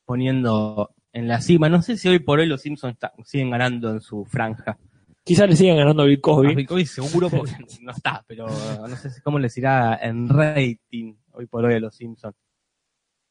[0.06, 1.70] poniendo en la cima.
[1.70, 4.78] No sé si hoy por hoy los Simpsons está- siguen ganando en su franja.
[5.24, 6.56] Quizás le sigan ganando a Bill A Cosby.
[6.56, 7.52] Bill Cosby seguro porque
[7.82, 11.96] no está, pero no sé cómo les irá en rating hoy por hoy a los
[11.96, 12.36] Simpsons.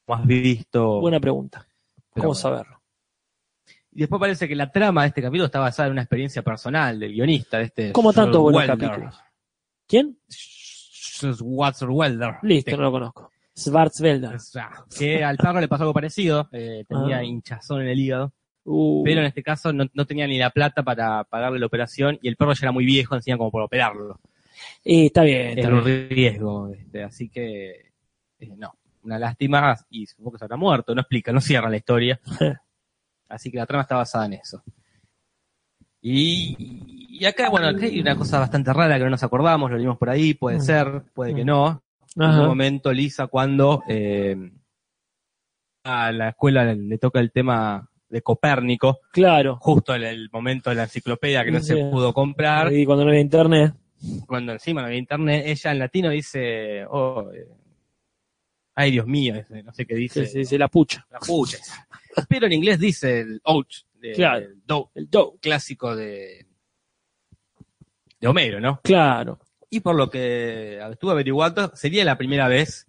[0.07, 0.99] Más visto.
[1.01, 1.67] Buena pregunta.
[2.13, 2.35] pero ¿Cómo bueno.
[2.35, 2.81] saberlo?
[3.91, 6.99] Y después parece que la trama de este capítulo está basada en una experiencia personal
[6.99, 7.91] del guionista de este.
[7.91, 9.19] Como tantos buenos capítulos.
[9.87, 10.17] ¿Quién?
[11.23, 12.35] Welder.
[12.43, 13.31] Listo, no lo conozco.
[13.57, 14.35] Schwarzwälder.
[14.35, 17.23] o sea, que al perro le pasó algo parecido, eh, tenía Ah.
[17.23, 18.33] hinchazón en el hígado,
[18.71, 22.19] Uh, pero en este caso no, no tenía ni la plata para pagarle la operación
[22.21, 24.19] y el perro ya era muy viejo, encima como por operarlo.
[24.83, 27.69] eh, está bien, Era un riesgo, este, así que
[28.39, 31.77] eh, no, una lástima y supongo que se habrá muerto, no explica, no cierra la
[31.77, 32.19] historia.
[33.29, 34.63] Así que la trama está basada en eso.
[36.01, 36.55] Y,
[37.19, 39.97] y acá, bueno, acá hay una cosa bastante rara que no nos acordamos, lo vimos
[39.97, 40.61] por ahí, puede Mm.
[40.61, 41.83] ser, puede que no.
[42.15, 44.35] En un momento, Lisa, cuando eh,
[45.83, 49.57] a la escuela le, le toca el tema de Copérnico, Claro.
[49.61, 53.11] justo en el momento de la enciclopedia que no se pudo comprar, Y cuando no
[53.11, 53.73] había internet.
[54.25, 57.47] cuando encima no había internet, ella en latino dice, oh, eh,
[58.75, 61.05] ay Dios mío, no sé qué dice, Sí, sí, sí, la pucha.
[61.11, 61.57] la pucha.
[62.27, 64.45] Pero en inglés dice el ouch, de- Claro.
[64.45, 65.09] el do, El
[65.41, 66.45] clásico de,
[68.19, 68.79] de Homero, ¿no?
[68.83, 69.39] Claro.
[69.69, 72.87] Y por lo que estuve averiguando, sería la primera vez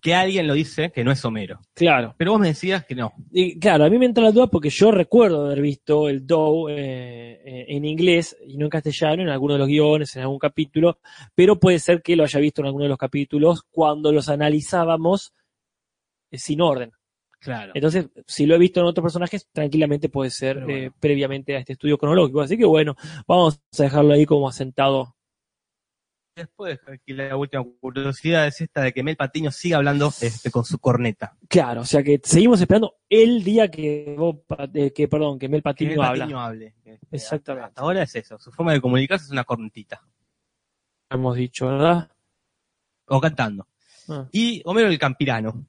[0.00, 1.58] que alguien lo dice que no es Homero.
[1.74, 2.14] Claro.
[2.16, 3.12] Pero vos me decías que no.
[3.32, 6.68] Y claro, a mí me entra la duda porque yo recuerdo haber visto el dough
[6.70, 10.38] eh, eh, en inglés y no en castellano en alguno de los guiones, en algún
[10.38, 11.00] capítulo,
[11.34, 15.32] pero puede ser que lo haya visto en alguno de los capítulos cuando los analizábamos
[16.30, 16.92] eh, sin orden.
[17.40, 17.72] Claro.
[17.74, 20.74] Entonces, si lo he visto en otros personajes, tranquilamente puede ser bueno.
[20.74, 22.40] eh, previamente a este estudio cronológico.
[22.40, 25.14] Así que bueno, vamos a dejarlo ahí como asentado.
[26.34, 30.64] Después, aquí la última curiosidad es esta de que Mel Patiño sigue hablando este, con
[30.64, 31.36] su corneta.
[31.48, 34.16] Claro, o sea que seguimos esperando el día que,
[34.74, 36.24] eh, que perdón, que Mel Que Patiño Mel habla.
[36.24, 36.74] Patiño hable.
[36.84, 37.66] Este, Exactamente.
[37.68, 38.38] Hasta ahora es eso.
[38.38, 40.00] Su forma de comunicarse es una cornetita.
[41.10, 42.08] Hemos dicho, ¿verdad?
[43.06, 43.66] O cantando.
[44.08, 44.28] Ah.
[44.30, 45.66] Y Homero el Campirano.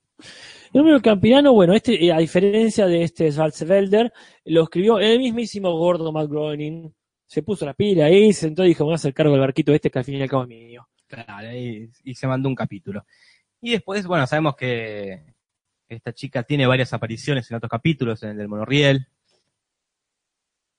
[0.73, 4.13] El número campirano, bueno, este, eh, a diferencia de este Schwarzwälder,
[4.45, 6.93] lo escribió el mismísimo gordo Matt Groening.
[7.25, 9.41] Se puso la pila ahí, se sentó y dijo, me voy a hacer cargo del
[9.41, 10.87] barquito este que al fin y al cabo es mío.
[11.07, 13.05] Claro, y, y se mandó un capítulo.
[13.61, 15.33] Y después, bueno, sabemos que
[15.87, 19.07] esta chica tiene varias apariciones en otros capítulos, en el del monorriel,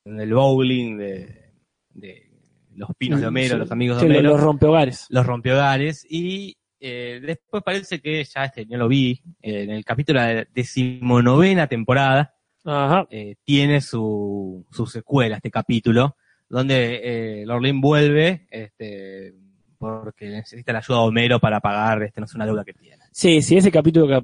[0.05, 1.51] en el bowling de,
[1.89, 2.31] de
[2.75, 5.05] los pinos de Homero, Sí, los amigos de Homero, Los rompehogares.
[5.09, 9.11] los rompehogares, y eh, después parece que ya este, no lo vi,
[9.41, 12.33] eh, en el capítulo de la decimonovena temporada,
[12.65, 13.07] Ajá.
[13.09, 16.17] eh, tiene su, su secuela, este capítulo,
[16.49, 19.33] donde eh, Lorlin vuelve este,
[19.77, 23.03] porque necesita la ayuda de Homero para pagar este, no sé, una deuda que tiene.
[23.11, 24.21] Sí, sí, ese capítulo que,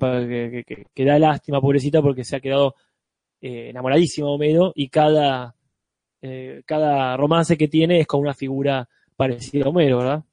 [0.51, 2.76] que, que- que da lástima, pobrecita, porque se ha quedado
[3.41, 5.55] eh, enamoradísimo de Homero y cada,
[6.22, 10.24] eh, cada romance que tiene es con una figura parecida a Homero, ¿verdad?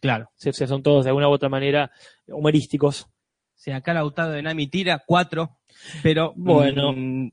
[0.00, 0.30] Claro.
[0.34, 1.90] O sea, son todos de alguna u otra manera
[2.26, 3.02] humorísticos.
[3.02, 5.58] O sea, acá Lautaro de Nami tira cuatro,
[6.02, 6.92] pero Bueno.
[6.92, 7.30] mm,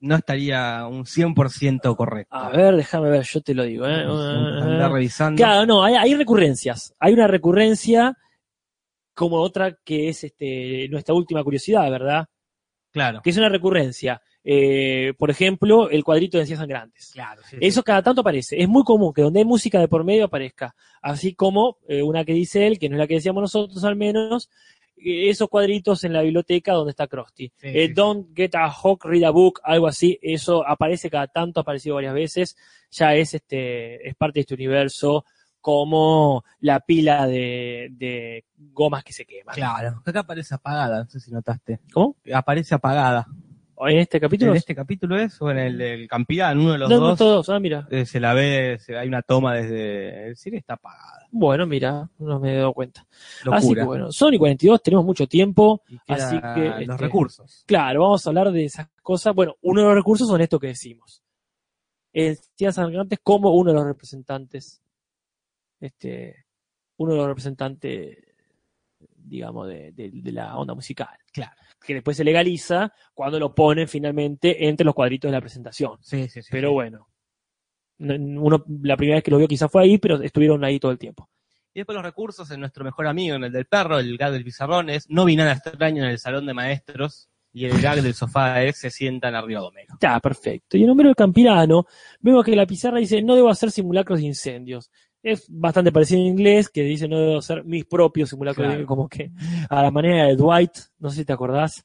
[0.00, 2.36] no estaría un 100% correcto.
[2.36, 3.86] A ver, déjame ver, yo te lo digo.
[3.86, 4.02] ¿eh?
[4.04, 5.36] Andá revisando.
[5.38, 6.94] Claro, no, hay, hay recurrencias.
[6.98, 8.16] Hay una recurrencia
[9.14, 12.26] como otra que es este, nuestra última curiosidad, ¿verdad?
[12.92, 13.22] Claro.
[13.22, 14.20] Que es una recurrencia.
[14.48, 17.10] Eh, por ejemplo, el cuadrito de encías sangrantes.
[17.12, 17.66] Claro, sí, sí.
[17.66, 18.62] Eso cada tanto aparece.
[18.62, 20.76] Es muy común que donde hay música de por medio aparezca.
[21.02, 23.96] Así como eh, una que dice él, que no es la que decíamos nosotros al
[23.96, 24.48] menos,
[24.98, 27.48] eh, esos cuadritos en la biblioteca donde está Krusty.
[27.56, 30.16] Sí, Eh, sí, Don't get a hawk, read a book, algo así.
[30.22, 32.56] Eso aparece cada tanto, ha aparecido varias veces.
[32.92, 35.24] Ya es este, es parte de este universo
[35.60, 39.56] como la pila de, de gomas que se queman.
[39.56, 40.00] Claro.
[40.06, 41.80] Acá aparece apagada, no sé si notaste.
[41.92, 42.14] ¿Cómo?
[42.32, 43.26] Aparece apagada.
[43.80, 44.52] ¿En este capítulo?
[44.52, 46.60] ¿En este capítulo es o en el del Campirano?
[46.62, 47.18] Uno de los no, no dos.
[47.18, 47.48] todos.
[47.50, 47.86] Ah, mira.
[47.90, 51.26] eh, se la ve, se- hay una toma desde el cine, está apagada.
[51.30, 53.06] Bueno, mira, no me he dado cuenta.
[53.44, 53.58] Locura.
[53.58, 55.82] Así que bueno, Sony 42, tenemos mucho tiempo.
[56.08, 57.64] Así que, los este, recursos.
[57.66, 59.34] Claro, vamos a hablar de esas cosas.
[59.34, 61.22] Bueno, uno de los recursos son esto que decimos.
[62.12, 64.80] Encías Sangrantes como uno de los representantes,
[65.80, 66.46] este,
[66.96, 68.16] uno de los representantes,
[69.16, 71.08] digamos, de, de- de la onda musical.
[71.30, 71.56] Claro.
[71.86, 75.98] Que después se legaliza cuando lo ponen finalmente entre los cuadritos de la presentación.
[76.02, 76.48] Sí, sí, sí.
[76.50, 77.08] Pero bueno,
[77.98, 80.90] no- uno, la primera vez que lo vio quizás fue ahí, pero estuvieron ahí todo
[80.92, 81.28] el tiempo.
[81.72, 84.44] Y después los recursos en nuestro mejor amigo, en el del perro, el gato del
[84.44, 87.28] pizarrón, es no vi nada extraño en el salón de maestros.
[87.52, 89.94] y el gag del sofá es se sientan arriba de Homero.
[89.94, 90.76] Está perfecto.
[90.76, 91.86] Y en Homero el Campirano,
[92.20, 94.90] vemos que la pizarra dice, no debo hacer simulacros de incendios.
[95.26, 98.82] Es bastante parecido en inglés, que dice, no debo hacer mis propios simulacros, de Claro.
[98.82, 99.32] incendios", como que
[99.68, 100.70] a la manera de Dwight,
[101.00, 101.84] no sé si te acordás,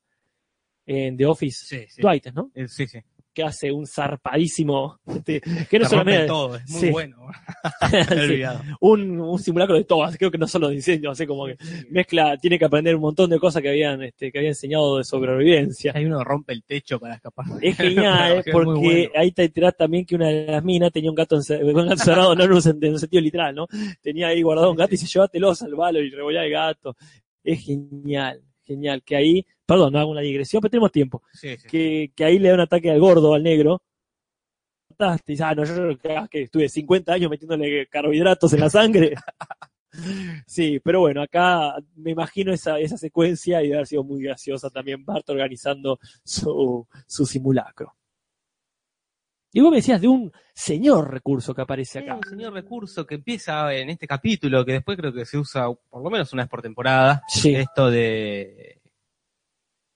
[0.85, 1.65] en The Office.
[1.65, 2.01] Sí, sí.
[2.03, 2.51] Dwight, ¿no?
[2.53, 2.99] Eh, sí, sí.
[3.33, 6.89] Que hace un zarpadísimo, este, que no Se solamente todo, es muy Sí.
[6.89, 7.17] bueno.
[8.27, 8.41] Sí.
[8.81, 11.55] un, un simulacro de todas, creo que no solo de incendios, así como que
[11.89, 15.03] mezcla, tiene que aprender un montón de cosas que habían, este, que había enseñado de
[15.05, 15.93] sobrevivencia.
[15.95, 17.45] Hay uno que rompe el techo para escapar.
[17.61, 19.09] Es genial, Es porque bueno.
[19.15, 22.03] ahí te enterás también que una de las minas tenía un gato, ence- un gato
[22.03, 23.67] cerrado, no en un, en un sentido literal, ¿no?
[24.01, 26.95] Tenía ahí guardado un gato y dice, llévatelo, salvalo y revolá el gato.
[27.43, 28.41] Es genial,
[28.71, 29.03] genial.
[29.03, 31.21] Que ahí, perdón, no hago una digresión, pero tenemos tiempo.
[31.33, 31.67] Sí, sí.
[31.67, 33.81] Que, que ahí le da un ataque al gordo, al negro.
[34.99, 35.17] Ah,
[35.55, 39.13] no, yo que- que estuve 50 años metiéndole carbohidratos en la sangre.
[40.47, 44.69] Sí, pero bueno, acá me imagino esa, esa secuencia y debe haber sido muy graciosa
[44.69, 47.93] también Bart organizando su, su simulacro.
[49.53, 52.15] Y vos me decías de un señor recurso que aparece acá.
[52.15, 56.03] un señor recurso que empieza en este capítulo, que después creo que se usa por
[56.03, 58.81] lo menos una vez por temporada, Sí, esto de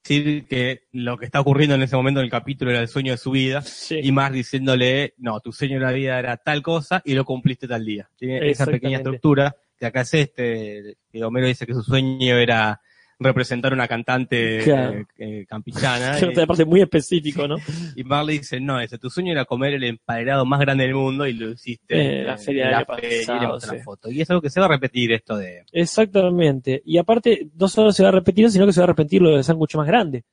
[0.03, 3.13] decir que lo que está ocurriendo en ese momento en el capítulo era el sueño
[3.13, 3.99] de su vida, sí.
[4.03, 7.67] y más diciéndole, no, tu sueño de la vida era tal cosa y lo cumpliste
[7.67, 8.09] tal día.
[8.15, 12.81] Tiene esa pequeña estructura, que acá es este, que Homero dice que su sueño era
[13.19, 14.99] representar una cantante Claro.
[14.99, 16.17] eh, eh, campillana.
[16.19, 17.55] Que me parece muy específico, ¿no?
[17.95, 21.25] Y Marley dice, no, ese, tu sueño era comer el emparedado más grande del mundo
[21.27, 23.77] y lo hiciste Eh, en la feria del la y pasado, la sí.
[23.83, 24.11] foto.
[24.11, 25.63] Y es algo que se va a repetir esto de...
[25.71, 26.81] Exactamente.
[26.85, 29.29] Y aparte, no solo se va a repetir, sino que se va a repetir lo
[29.31, 30.23] del sándwich más grande.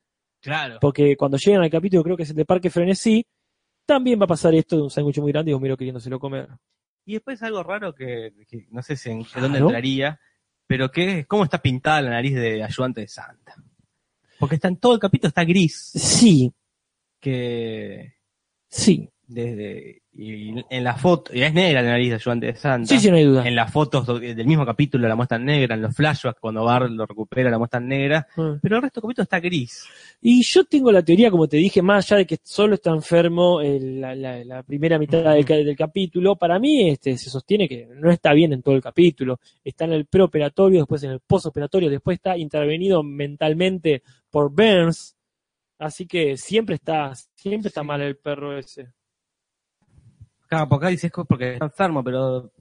[0.41, 0.79] Claro.
[0.81, 3.25] Porque cuando llegan al capítulo, creo que es el de Parque Frenesí,
[3.87, 6.49] también va a pasar esto de un sándwich muy grande y Homero queriéndoselo comer.
[7.05, 10.21] Y después algo raro que, que no sé si en dónde entraría,
[10.73, 13.55] pero es cómo está pintada la nariz de ayudante de Santa.
[14.39, 16.51] Porque está en todo el capítulo está gris, Sí,
[17.21, 18.15] que
[18.71, 19.12] sí.
[19.35, 22.87] Desde y en la foto, y es negra la nariz de ayudante de Santa.
[22.87, 23.49] Sí, sí, no hay duda.
[23.49, 27.07] En las fotos del mismo capítulo la muestran negra, en los flashbacks cuando Bart lo
[27.07, 28.53] recupera la muestran negra, Mm.
[28.61, 29.87] pero el resto del capítulo está gris.
[30.21, 33.63] Y yo tengo la teoría, como te dije, más allá de que solo está enfermo
[33.63, 37.67] el- la, la- la primera mitad del, ca- del capítulo, para mí este, se sostiene
[37.67, 39.41] que no está bien en todo el capítulo.
[39.65, 45.17] Está en el preoperatorio, después en el postoperatorio, después está intervenido mentalmente por Burns.
[45.79, 48.89] Así que siempre está, siempre está mal el perro ese.
[50.57, 52.53] Acá, por acá dice es porque está enfermo, pero...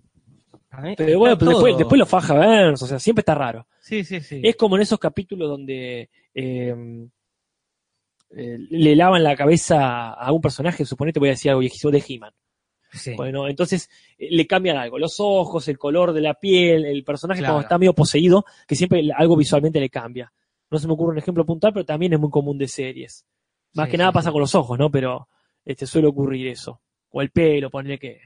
[0.95, 3.67] Pero bueno, pero después, después lo faja Burns, o sea, siempre está raro.
[3.81, 4.39] Sí, sí, sí.
[4.41, 6.73] Es como en esos capítulos donde eh,
[8.29, 12.03] eh, le lavan la cabeza a un personaje, suponete voy a decir algo viejísimo, de
[12.07, 12.33] He-Man.
[12.93, 13.15] Sí.
[13.15, 17.39] Bueno, entonces eh, le cambian algo, los ojos, el color de la piel, el personaje
[17.39, 17.55] Claro.
[17.55, 20.31] cuando está medio poseído, que siempre algo visualmente le cambia.
[20.69, 23.25] No se me ocurre un ejemplo puntual, pero también es muy común de series.
[23.73, 24.89] Más Sí, que nada sí, pasa con los ojos, ¿no?
[24.89, 25.27] Pero
[25.65, 26.81] este suele ocurrir eso.
[27.11, 28.21] O el pelo, ponerle que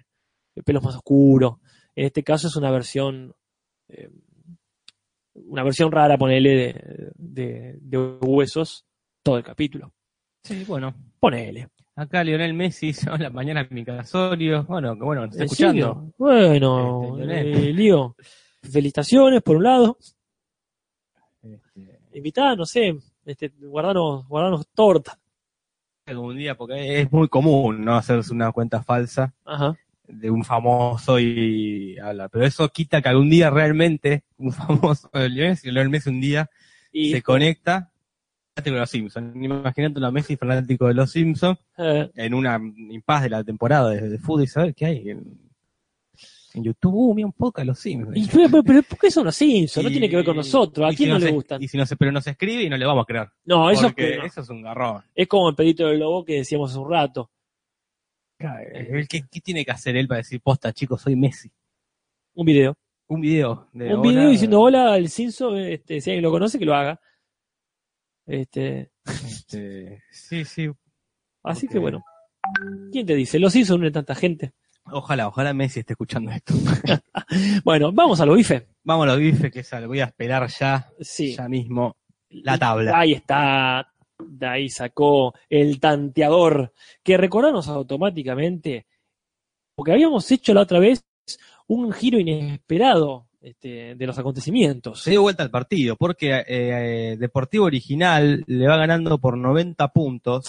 [0.55, 1.59] el pelo es más oscuro.
[1.95, 3.33] En este caso es una versión
[3.87, 4.09] eh,
[5.35, 8.85] una versión rara, ponele, de, de, de huesos
[9.21, 9.93] todo el capítulo.
[10.43, 10.93] Sí, bueno.
[11.19, 11.69] Ponele.
[11.95, 14.63] Acá Lionel Messi dice, hola, mañana mi casorio.
[14.63, 16.13] Bueno, que bueno, nos está ¿En escuchando.
[16.17, 18.15] Bueno, Este, eh, Lío,
[18.61, 19.97] felicitaciones por un lado.
[21.41, 25.19] Este, Invitá, no sé, este, guardanos, guardanos torta.
[26.05, 27.95] Algún día, porque es muy común, ¿no?
[27.95, 29.75] Hacerse una cuenta falsa Ajá.
[30.07, 32.29] de un famoso y hablar.
[32.31, 36.49] Pero eso quita que algún día realmente un famoso, Lionel Lionel Messi un día
[36.91, 37.91] Y, se conecta
[38.55, 39.35] fanático de los Simpsons.
[39.35, 44.09] Imagínate una Messi fanático de los Simpsons eh, en una impas de la temporada de,
[44.09, 45.44] de fútbol y saber qué hay en,
[46.55, 46.93] en YouTube.
[46.93, 48.17] Uh, mira un de los Simpsons.
[48.17, 49.83] y- pero, ¿por qué son los Simpsons?
[49.83, 50.85] No tiene que ver con nosotros.
[50.85, 51.63] ¿A quién si no le se- gustan?
[51.63, 53.29] Y si no se, pero nos escribe y no le vamos a creer.
[53.45, 54.25] No, eso que no.
[54.25, 55.03] eso es un garrón.
[55.13, 57.29] es como el pedito del lobo que decíamos hace un rato.
[58.39, 61.49] Eh, ¿Qué, qué tiene que hacer él para decir, posta, chicos, soy Messi?
[62.33, 62.75] Un video.
[63.07, 63.69] Un video.
[63.71, 66.99] De un video diciendo hola al Simpson, este, si alguien lo conoce, que lo haga.
[68.25, 70.69] Este, este, sí, sí.
[71.43, 72.03] así que bueno.
[72.91, 73.39] ¿Quién te dice?
[73.39, 74.53] Los Simpsons unen tanta gente.
[74.91, 76.53] Ojalá, ojalá Messi esté escuchando esto.
[77.63, 78.67] Bueno, vamos a lo bife.
[78.83, 81.35] Vamos a los bifes, que lo voy a esperar ya, Sí.
[81.35, 81.97] ya mismo.
[82.29, 82.97] La tabla.
[82.97, 83.91] Ahí está.
[84.19, 86.71] De ahí sacó el tanteador.
[87.03, 88.85] Que recordarnos automáticamente.
[89.75, 91.03] Porque habíamos hecho la otra vez
[91.67, 95.01] un giro inesperado este, de los acontecimientos.
[95.01, 99.87] Se dio vuelta al partido, porque eh, eh, Deportivo Original le va ganando por 90
[99.89, 100.45] puntos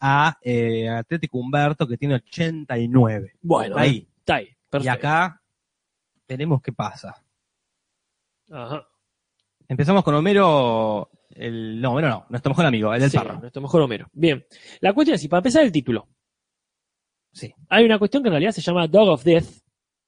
[0.00, 3.34] a eh, Atlético Humberto, que tiene 89.
[3.42, 4.08] Bueno, Ahí.
[4.18, 4.48] está ahí.
[4.82, 5.40] Y acá
[6.28, 7.14] veremos qué pasa.
[8.50, 8.86] Ajá.
[9.68, 13.38] Empezamos con Homero El, no, Homero no, nuestro mejor amigo, el del Sí, perro.
[13.38, 14.08] nuestro mejor Homero.
[14.12, 14.44] Bien.
[14.80, 16.08] La cuestión es, y para empezar el título.
[17.32, 17.52] Sí.
[17.68, 19.46] Hay una cuestión que en realidad se llama Dog of Death,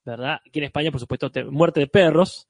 [0.05, 0.41] ¿verdad?
[0.45, 2.49] Aquí en España, por supuesto, te- muerte de perros.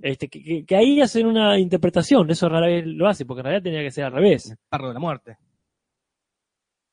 [0.00, 3.44] Este, que, que- que ahí hacen una interpretación, eso rara vez lo hace, porque en
[3.44, 4.50] realidad tenía que ser al revés.
[4.52, 5.36] El perro de la muerte.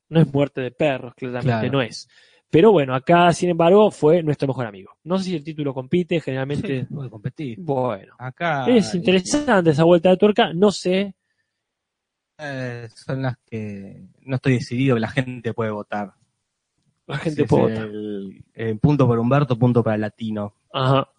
[0.09, 1.71] No es muerte de perros, claramente Claro.
[1.71, 2.07] no es.
[2.49, 4.91] Pero bueno, acá, sin embargo, fue nuestro mejor amigo.
[5.03, 6.85] No sé si el título compite, generalmente.
[6.89, 7.57] Puede competir.
[7.59, 8.13] Bueno.
[8.19, 11.15] Acá Es interesante esa vuelta de tuerca, no sé.
[12.37, 16.13] eh, son las que no estoy decidido, la gente puede votar.
[17.07, 17.85] La gente puede votar.
[17.89, 20.55] el- el punto para Humberto, punto para el latino.
[20.71, 21.09] Ajá.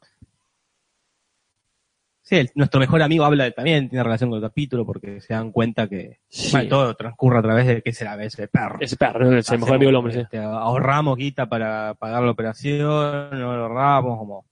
[2.26, 5.34] Sí, el- nuestro mejor amigo habla de- también, tiene relación con el capítulo, porque se
[5.34, 6.52] dan cuenta que Sí.
[6.52, 8.78] bueno, todo transcurre a través de que será ese perro.
[8.80, 10.20] Ese perro, es el mejor amigo del hombre, sí.
[10.20, 14.46] Este, ahorramos guita para pagar la operación, no ahorramos, como.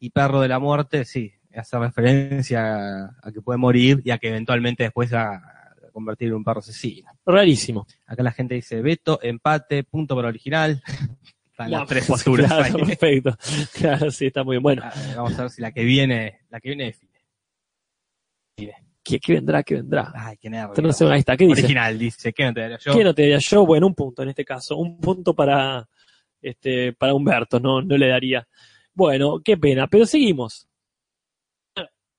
[0.00, 4.16] Y perro de la muerte, sí, hace referencia a, a que puede morir y a
[4.18, 7.10] que eventualmente después a, a convertir en un perro asesino.
[7.26, 7.86] Rarísimo.
[8.06, 10.82] Acá la gente dice veto, empate, punto para original.
[11.50, 13.36] Están las tres posturas Claro, perfecto.
[13.74, 14.62] Claro, sí, está muy bien.
[14.62, 14.82] Bueno,
[15.16, 17.07] Vamos a ver si la que viene, la que viene define.
[19.02, 19.62] ¿Qué, qué vendrá?
[19.62, 20.12] ¿Qué vendrá?
[20.14, 20.74] Ay, qué nervio.
[20.76, 21.36] Entonces, ahí está.
[21.36, 21.62] ¿Qué dice?
[21.62, 22.92] Original, dice, ¿qué no te daría yo?
[22.92, 23.66] ¿Qué no te daría yo?
[23.66, 24.76] Bueno, un punto en este caso.
[24.76, 25.88] Un punto para,
[26.40, 28.46] este, para Humberto, no, no le daría.
[28.94, 30.68] Bueno, qué pena, pero seguimos.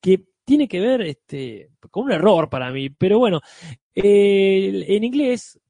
[0.00, 3.40] Que tiene que ver este, con un error para mí, pero bueno,
[3.94, 5.60] eh, en inglés,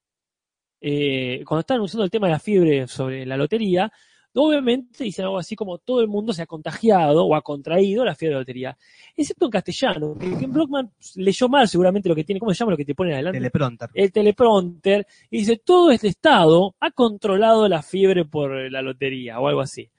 [0.81, 3.93] eh, cuando están usando el tema de la fiebre sobre la lotería,
[4.35, 8.15] obviamente dicen algo así como todo el mundo se ha contagiado o ha contraído la
[8.15, 8.79] fiebre de la lotería,
[9.17, 12.73] excepto en castellano, que Ken Blockman leyó mal seguramente lo que tiene, ¿cómo se llama
[12.73, 13.39] lo que te ponen adelante?
[13.39, 13.91] Teleprompter.
[13.95, 19.49] el teleprompter y dice todo este estado ha controlado la fiebre por la lotería o
[19.49, 19.91] algo así.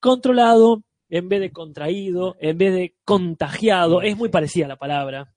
[0.00, 5.32] Controlado en vez de contraído, en vez de contagiado, es muy parecida la palabra,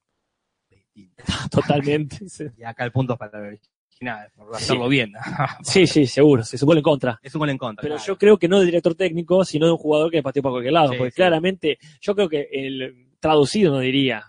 [1.51, 2.25] totalmente.
[2.57, 3.59] Y acá el punto es para el
[3.97, 5.13] original, por hacerlo bien.
[5.63, 7.19] sí, sí, seguro, se supone en contra.
[7.21, 7.81] es un gol en contra.
[7.81, 8.07] Pero claro.
[8.07, 10.73] yo creo que no del director técnico, sino de un jugador que pateó para cualquier
[10.73, 11.15] lado, Sí, porque sí.
[11.15, 14.23] claramente yo creo que el traducido no diría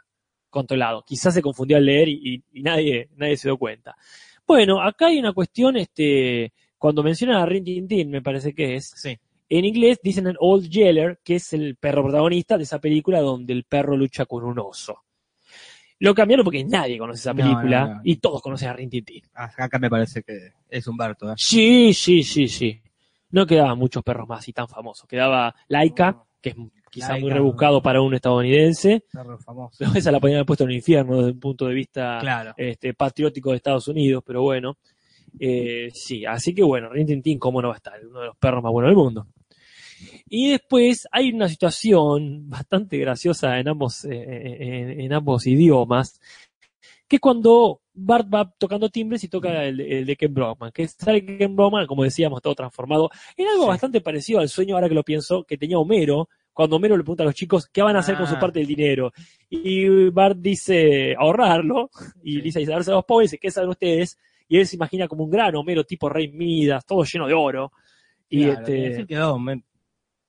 [0.51, 1.05] controlado.
[1.07, 3.95] Quizás se confundió al leer y, y- y nadie, nadie se dio cuenta.
[4.47, 8.77] Bueno, acá hay una cuestión, este, cuando mencionan a Rin Tin Tin, me parece que
[8.77, 9.19] es, Sí.
[9.51, 13.53] en inglés dicen el Old Yeller, que es el perro protagonista de esa película donde
[13.53, 15.03] el perro lucha con un oso.
[16.01, 18.01] Lo cambiaron porque nadie conoce esa película no, no.
[18.05, 19.23] y todos conocen a Rin Tin Tin.
[19.35, 21.31] Acá me parece que es Humberto.
[21.31, 21.35] ¿eh?
[21.37, 22.81] Sí, sí, sí, sí.
[23.31, 25.09] No quedaban muchos perros más y tan famosos.
[25.09, 26.57] Quedaba Laika, que es
[26.91, 29.05] quizá muy rebuscado para un estadounidense.
[29.13, 29.77] Perro famoso.
[29.79, 32.55] Pero esa la podían haber puesto en el infierno desde un punto de vista Claro.
[32.57, 34.79] este, patriótico de Estados Unidos, pero bueno.
[35.39, 38.27] Eh, sí, así que bueno, Rin Tin Tin, cómo no va a estar, uno de
[38.29, 39.27] los perros más buenos del mundo.
[40.29, 46.21] Y después hay una situación bastante graciosa en ambos, eh, en, en ambos idiomas,
[47.07, 50.87] que es cuando Bart va tocando timbres y toca el, el de Ken Brockman, que
[50.87, 53.69] sale Ken Brockman, como decíamos, todo transformado, en algo Sí.
[53.69, 57.23] bastante parecido al sueño, ahora que lo pienso, que tenía Homero, cuando Homero le pregunta
[57.23, 58.41] a los chicos qué van a hacer con su Ah.
[58.41, 59.13] parte del dinero.
[59.49, 61.89] Y Bart dice ahorrarlo,
[62.23, 62.41] y Sí.
[62.43, 64.19] dice darse a los pobres, dice, ¿qué saben ustedes?
[64.49, 67.73] Y él se imagina como un gran Homero tipo Rey Midas, todo lleno de oro.
[68.29, 69.39] Y Claro, este, quedó,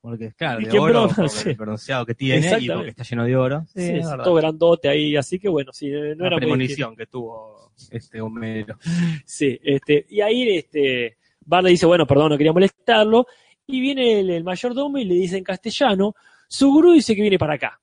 [0.02, 1.50] porque claro, de oro, broma, por sí.
[1.50, 3.66] el bronceado que tiene y porque está lleno de oro.
[3.74, 6.96] Sí, sí, es todo grandote ahí, así que bueno, sí, no Una era muy premonición
[6.96, 8.78] que tuvo este Homero.
[9.26, 13.26] Sí, este, y ahí este, Bart le dice, bueno, perdón, no quería molestarlo,
[13.68, 16.16] y viene el, el mayordomo y le dice en castellano,
[16.48, 17.80] su gurú dice que viene para acá,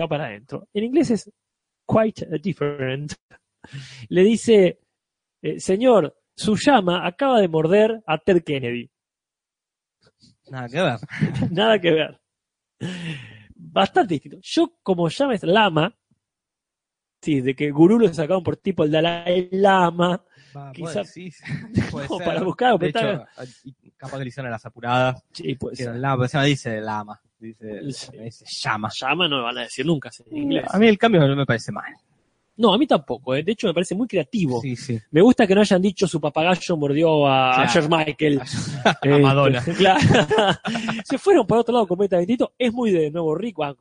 [0.00, 0.68] va para adentro.
[0.72, 1.30] En inglés es
[1.86, 3.14] quite different.
[4.08, 4.78] Le dice,
[5.42, 8.90] eh, señor, su llama acaba de morder a Ted Kennedy.
[10.50, 10.98] Nada que ver.
[11.50, 12.20] Nada que ver.
[13.54, 14.38] Bastante distinto.
[14.42, 15.96] Yo, como llama es Lama,
[17.22, 20.22] sí, de que gurú lo sacaron por tipo el Dalai Lama,
[20.56, 21.30] Va, Quizá- puede- sí,
[21.74, 22.24] No, ser.
[22.26, 25.22] para buscar, De pero hecho, y capaz que le hicieron a las apuradas.
[25.32, 27.20] sí, pues, Que lama, pero se me dice lama.
[27.38, 28.16] Dice, Sí.
[28.16, 28.88] me dice llama.
[28.94, 30.64] llama no me van a decir nunca en inglés.
[30.72, 31.92] A mí el cambio no me parece mal.
[32.56, 33.34] No, a mí tampoco.
[33.34, 33.42] eh.
[33.42, 34.60] De hecho, me parece muy creativo.
[34.60, 35.00] Sí, sí.
[35.10, 37.70] Me gusta que no hayan dicho su papagayo mordió a, a Claro.
[37.72, 38.40] George Michael.
[38.84, 39.58] A Madonna.
[39.58, 40.00] Este, claro.
[41.04, 42.54] Se fueron por otro lado completamente distinto.
[42.58, 43.74] Es muy de nuevo rico, ah,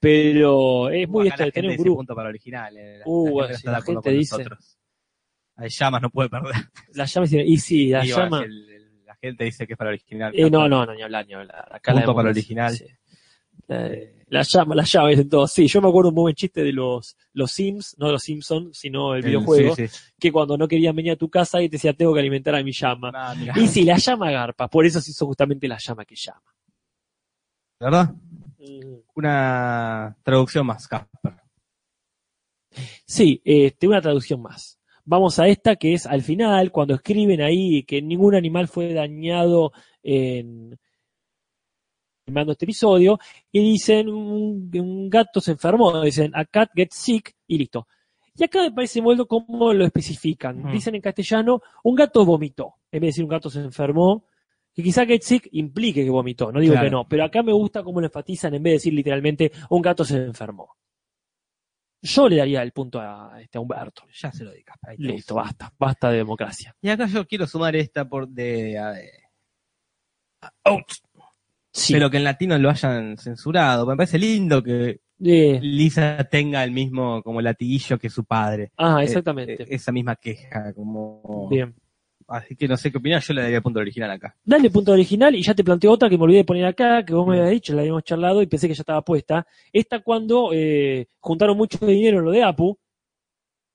[0.00, 1.96] pero es muy de tener un grupo.
[1.98, 2.76] punto para original.
[2.76, 4.78] eh, la- Uh, la gente si la gente con dice- nosotros.
[5.58, 6.52] Hay llamas, no puede perder.
[6.94, 8.38] La llama dice- y sí, la Y va, llama.
[8.40, 10.32] si el- el- la gente dice que es para original.
[10.34, 11.68] Eh, no, no, no, ni hablar, ni hablar.
[11.72, 12.76] Acá Punto la para hemos- original.
[12.76, 12.84] sí.
[13.68, 15.52] Eh, la llama, la llama dicen todos.
[15.52, 19.14] Sí, yo me acuerdo un buen chiste de los, los Sims, no los Simpsons, sino
[19.14, 19.98] el El- videojuego, sí, sí.
[20.18, 22.62] que cuando no querían venir a tu casa y te decía, tengo que alimentar a
[22.62, 23.12] mi llama.
[23.14, 23.34] Ah.
[23.56, 26.42] Y sí, la llama garpa, por eso se hizo justamente la llama que llama.
[27.78, 28.14] ¿Verdad?
[28.58, 28.96] Mm.
[29.14, 31.34] Una traducción más, Casper.
[33.06, 34.78] Sí, este, una traducción más.
[35.04, 39.72] Vamos a esta que es al final, cuando escriben ahí que ningún animal fue dañado
[40.02, 40.78] en
[42.26, 43.18] filmando este episodio,
[43.52, 47.86] y dicen un, un gato se enfermó, dicen a cat gets sick, y listo.
[48.34, 50.70] Y acá me parece bueno cómo lo especifican.
[50.70, 54.26] Dicen en castellano, un gato vomitó, en vez de decir un gato se enfermó,
[54.74, 56.86] que quizá get sick implique que vomitó, no digo Claro.
[56.86, 59.80] que no, pero acá me gusta cómo lo enfatizan en vez de decir literalmente un
[59.80, 60.76] gato se enfermó.
[62.02, 64.02] Yo le daría el punto a, este, a Humberto.
[64.12, 64.76] Ya se lo dedicas.
[64.98, 66.76] Listo, basta, basta de democracia.
[66.82, 68.78] Y acá yo quiero sumar esta por de.
[68.78, 69.10] a ver,
[71.76, 71.92] Sí.
[71.92, 73.86] Pero que en latino lo hayan censurado.
[73.86, 78.72] Me parece lindo que Lisa tenga el mismo como latiguillo que su padre.
[78.78, 79.62] ah, Eh, exactamente.
[79.62, 81.48] eh, esa misma queja, como.
[81.50, 81.74] Bien.
[82.28, 84.34] Así que no sé qué opinar, yo le daría punto original acá.
[84.44, 87.14] Dale punto original y ya te planteo otra que me olvidé de poner acá, que
[87.14, 89.46] vos me habías dicho, la habíamos charlado y pensé que ya estaba puesta.
[89.72, 92.76] Esta cuando eh, juntaron mucho dinero en lo de Apu,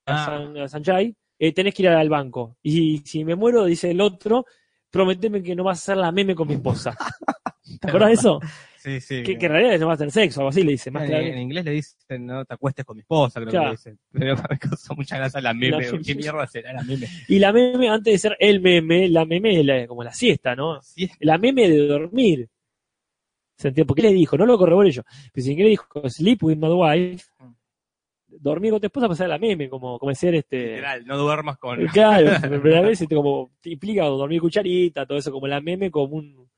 [0.06, 0.26] a, Ah.
[0.26, 2.58] San- a Sanjay, eh, tenés que ir al banco.
[2.62, 4.46] Y si me muero, dice el otro,
[4.90, 6.94] prometeme que no vas a hacer la meme con mi esposa.
[7.82, 8.40] ¿Te acuerdas de eso?
[8.82, 9.22] Sí, sí.
[9.22, 10.90] Que, que en realidad no vas a tener sexo, algo así le dice.
[10.90, 13.66] Más en, en inglés le dicen, no te acuestes con mi esposa, creo Claro.
[13.66, 14.00] que le dicen.
[14.12, 15.78] Pero me causó mucha gracia la meme.
[15.86, 17.06] La- ¿Qué mierda será la meme?
[17.28, 20.56] Y la meme, antes de ser el meme, la meme es la- como la siesta,
[20.56, 20.80] ¿no?
[20.80, 22.50] Es- la meme de dormir.
[23.56, 23.86] ¿Se entiende?
[23.88, 27.26] Porque le dijo, no lo corroboré yo, pero si le dijo sleep with my wife,
[28.30, 30.58] dormir con tu esposa pasar la meme, como, como ser este.
[30.70, 31.86] literal, no duermas con.
[31.90, 36.16] Claro, pero a veces este, como implica dormir cucharita, todo eso, como la meme como
[36.16, 36.50] un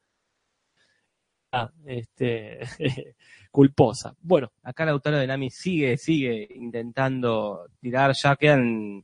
[1.85, 2.59] este
[3.51, 4.15] culposa.
[4.21, 9.03] Bueno, Acá el autor de Nami sigue, sigue intentando tirar, ya quedan.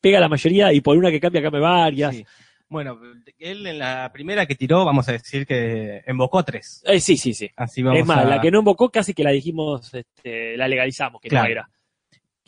[0.00, 2.14] pega la mayoría y por una que cambia, cambia varias.
[2.16, 2.24] sí.
[2.70, 3.00] Bueno,
[3.38, 6.82] él en la primera que tiró, vamos a decir que embocó tres.
[6.84, 7.50] Eh, sí, sí, sí.
[7.56, 8.24] Así vamos es más, a.
[8.24, 11.46] la que no invocó casi que la dijimos, este, la legalizamos, que Claro.
[11.46, 11.70] no era.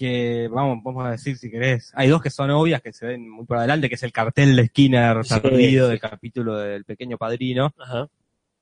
[0.00, 1.92] Que vamos, vamos a decir si querés.
[1.94, 4.56] Hay dos que son obvias, que se ven muy por adelante, que es el cartel
[4.56, 5.90] de Skinner Sí, perdido sí.
[5.90, 8.08] del capítulo del pequeño padrino, Ajá.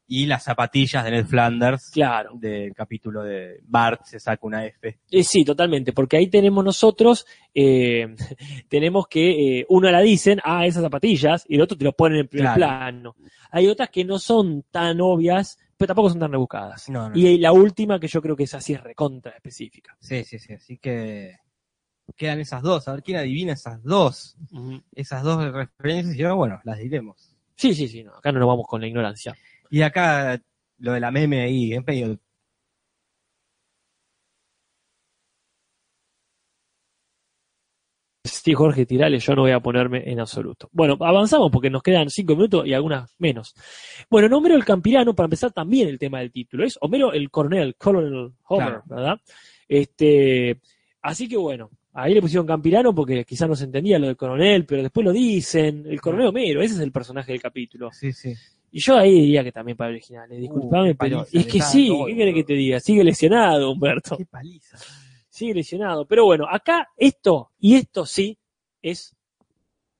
[0.08, 2.30] y las zapatillas de Ned Flanders Claro.
[2.34, 4.98] del capítulo de Bart se saca una F.
[5.12, 7.24] Eh, sí, totalmente, porque ahí tenemos nosotros,
[7.54, 8.16] eh,
[8.68, 12.20] tenemos que eh, uno la dicen, ah, esas zapatillas, y el otro te lo ponen
[12.20, 12.58] en primer Claro.
[12.58, 13.16] plano.
[13.52, 16.88] Hay otras que no son tan obvias, pero tampoco son tan rebuscadas.
[16.88, 17.16] No, no.
[17.16, 19.96] Y la última que yo creo que es así, es recontra específica.
[20.00, 20.52] Sí, sí, sí.
[20.52, 21.36] Así que
[22.16, 22.88] quedan esas dos.
[22.88, 24.36] A ver quién adivina esas dos.
[24.92, 26.16] Esas dos referencias.
[26.16, 27.36] Y yo, bueno, las diremos.
[27.54, 29.36] Sí, sí, sí, no, acá no nos vamos con la ignorancia.
[29.70, 30.40] Y acá
[30.78, 32.18] lo de la meme ahí, es medio.
[38.24, 40.68] Sí, Jorge, tirale, yo no voy a ponerme en absoluto.
[40.72, 43.54] Bueno, avanzamos porque nos quedan cinco minutos y algunas menos.
[44.10, 47.30] Bueno, en Homero el Campirano, para empezar también el tema del título, es Homero el
[47.30, 48.82] coronel, Colonel Homer, Claro.
[48.86, 49.20] ¿verdad?
[49.66, 50.60] Este,
[51.02, 54.66] así que bueno, ahí le pusieron Campirano porque quizás no se entendía lo del coronel,
[54.66, 57.90] pero después lo dicen, el coronel Homero, ese es el personaje del capítulo.
[57.92, 58.34] Sí, sí.
[58.70, 61.90] Y yo ahí diría que también para originales, disculpame, qué pero paliza es que sí,
[62.06, 62.80] ¿qué querés que te diga?
[62.80, 64.16] Sigue lesionado, Humberto.
[64.16, 64.76] Qué paliza.
[65.38, 66.06] Sigue lesionado.
[66.06, 68.38] Pero bueno, acá esto y esto sí
[68.82, 69.16] es,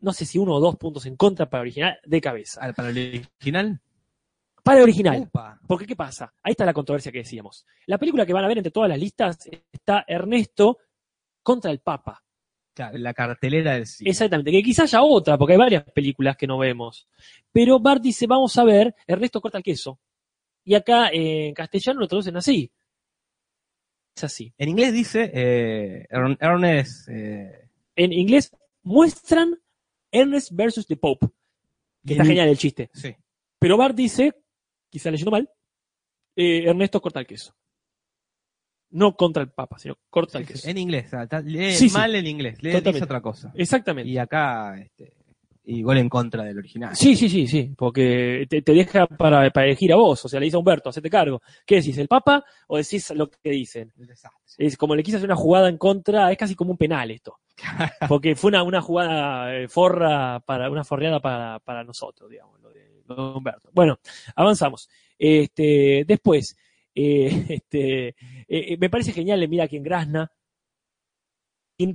[0.01, 2.61] no sé si uno o dos puntos en contra para original de cabeza.
[2.63, 3.81] Ah, Para el original.
[4.63, 5.21] Para original.
[5.21, 5.59] Upa.
[5.67, 6.35] Porque ¿qué pasa?
[6.43, 7.65] Ahí está la controversia que decíamos.
[7.87, 10.79] La película que van a ver entre todas las listas está Ernesto
[11.43, 12.23] contra el Papa.
[12.93, 14.11] La cartelera del cine.
[14.11, 17.09] Exactamente, que quizás haya otra, porque hay varias películas que no vemos.
[17.51, 19.99] Pero Bart dice, vamos a ver, Ernesto corta el queso.
[20.65, 22.71] Y acá eh, en castellano lo traducen así.
[24.19, 24.53] Es así.
[24.59, 27.09] En inglés dice eh, Ern- Ernest.
[27.09, 28.51] eh, En inglés
[28.83, 29.57] muestran
[30.11, 31.29] Ernest versus the Pope.
[32.05, 32.91] Que está genial el chiste.
[32.95, 33.15] Sí.
[33.59, 34.33] Pero Bart dice,
[34.91, 35.51] quizá leyendo mal,
[36.37, 37.55] eh, Ernesto corta el queso.
[38.91, 40.69] No contra el Papa, sino corta el queso.
[40.69, 41.07] En inglés.
[41.07, 42.63] o sea, está- lee Sí, mal el inglés.
[42.63, 43.53] Lee, dice otra cosa.
[43.55, 44.11] Exactamente.
[44.11, 45.13] Y acá, este,
[45.69, 46.97] igual en contra del original.
[46.97, 50.41] Sí, sí, sí, sí, porque te, te deja para, para elegir a vos, o sea,
[50.41, 51.43] le dice a Humberto, hacete cargo.
[51.67, 53.93] ¿Qué decís, el Papa o decís lo que dicen?
[54.57, 57.39] Es como le quise hacer una jugada en contra, es casi como un penal esto.
[58.09, 62.71] Porque fue una, una jugada eh, forra, para una forreada para, para nosotros, digamos, lo
[62.71, 63.71] de, lo de Humberto.
[63.73, 63.99] Bueno,
[64.37, 64.89] avanzamos.
[65.19, 66.57] Este, después,
[66.95, 68.15] eh, este,
[68.49, 70.33] eh, me parece genial, mira aquí en Grasna,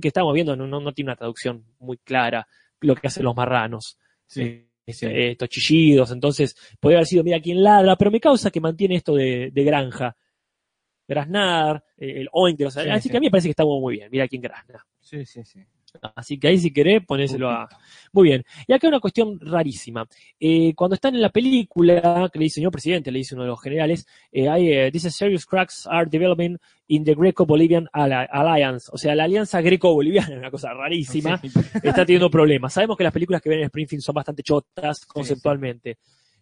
[0.00, 2.46] que estamos viendo, no, no, no tiene una traducción muy clara,
[2.80, 3.98] lo que hacen los marranos.
[4.26, 5.06] Sí, sí.
[5.06, 8.96] Eh, estos chillidos, entonces podría haber sido mira quién ladra, pero me causa que mantiene
[8.96, 10.16] esto de, de granja.
[11.06, 13.10] Graznar, eh, el oink de los Sí, Así sí.
[13.10, 14.84] que a mí me parece que está muy bien, mira quién grazna.
[15.00, 15.60] Sí, sí, sí.
[16.14, 17.68] Así que ahí si querés, ponéselo a...
[18.12, 18.44] Muy bien.
[18.66, 20.06] Y acá una cuestión rarísima.
[20.38, 23.50] Eh, cuando están en la película, que le dice señor presidente, le dice uno de
[23.50, 26.56] los generales, eh, hay, eh, dice serious cracks are developing
[26.88, 28.88] in the Greco-Bolivian Alli- Alliance.
[28.92, 31.48] O sea, la alianza greco-boliviana, una cosa rarísima, Sí.
[31.82, 32.72] está teniendo problemas.
[32.72, 35.98] Sabemos que las películas que ven en Springfield son bastante chotas conceptualmente,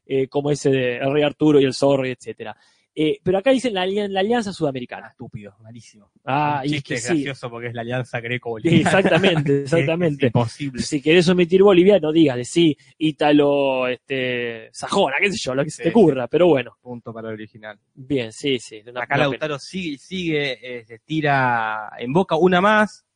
[0.07, 2.57] eh, como ese de El Rey Arturo y el Zorro, etcétera.
[2.95, 5.09] Eh, pero acá dicen la, ali- la alianza Ah, sudamericana.
[5.09, 6.11] estúpido, malísimo.
[6.26, 8.76] Ah, Un y es que gracioso porque es la alianza greco-boliviana.
[9.40, 10.26] Exactamente, exactamente.
[10.26, 10.82] imposible.
[10.82, 15.64] si querés omitir Bolivia, no digas de sí, Ítalo, este, Sajona, qué sé yo, lo
[15.64, 15.95] que se te Sí.
[15.95, 17.78] ocurra, pero bueno, Punto para el original.
[17.95, 18.82] bien, sí, sí.
[18.86, 23.07] una- Acá una Lautaro sigue, sigue eh, se tira en boca una más.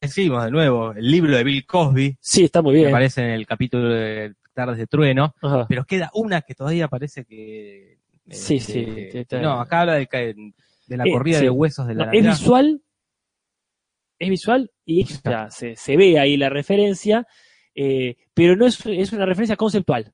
[0.00, 2.18] Decimos de nuevo, el libro de Bill Cosby, pena.
[2.22, 2.88] Sí, está muy que bien.
[2.88, 5.66] aparece en el capítulo de Tardes de Trueno, Ajá.
[5.68, 7.99] pero queda una que todavía parece que...
[8.30, 8.60] eh, Sí, que-
[9.12, 10.06] sí, está- no, acá habla de,
[10.86, 11.44] de la Eh, corrida sí.
[11.44, 12.82] de huesos de la No, es visual,
[14.18, 17.26] es visual y sea, se, se ve ahí la referencia,
[17.74, 20.12] eh, pero no es, es una referencia conceptual.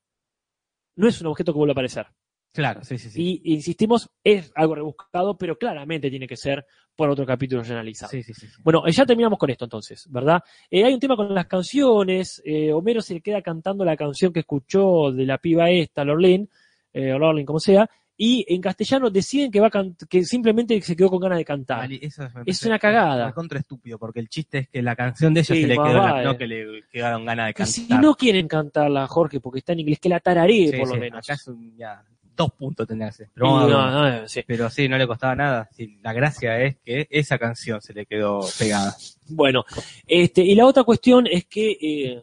[0.97, 2.07] No es un objeto que vuelve a aparecer.
[2.53, 3.43] Claro, sí, sí, sí.
[3.45, 6.65] Y insistimos, es algo rebuscado, pero claramente tiene que ser
[6.95, 8.11] por otro capítulo ya analizado.
[8.11, 8.47] Sí, sí, sí.
[8.63, 10.43] Bueno, eh, ya terminamos con esto entonces, ¿verdad?
[10.71, 12.41] Eh, hay un tema con las canciones.
[12.47, 16.49] eh, Homero se queda cantando la canción que escuchó de la piba esta, Lorlin,
[16.95, 20.81] eh, o Lorlin, como sea, y en castellano deciden que va a can- que simplemente
[20.81, 21.79] se quedó con ganas de cantar.
[21.81, 23.33] Vale, eso Es una cagada.
[23.33, 26.01] Contra estúpido, porque el chiste es que la canción de ellos Sí, se le quedó,
[26.01, 26.25] vale.
[26.25, 27.73] no que le quedaron ganas de Que cantar.
[27.75, 30.97] si no quieren cantarla, Jorge, porque está en inglés, que la tararee Sí, por lo
[30.97, 31.19] menos.
[31.25, 32.03] Acá es un, ya,
[32.35, 33.29] dos puntos tenía que hacer.
[33.35, 34.11] Pero, no, uno.
[34.21, 34.43] no, sí.
[34.47, 35.69] Pero sí, no le costaba nada.
[35.73, 38.95] Sí, la gracia es que esa canción se le quedó pegada.
[39.29, 39.65] Bueno,
[40.07, 42.23] este, y la otra cuestión es que eh,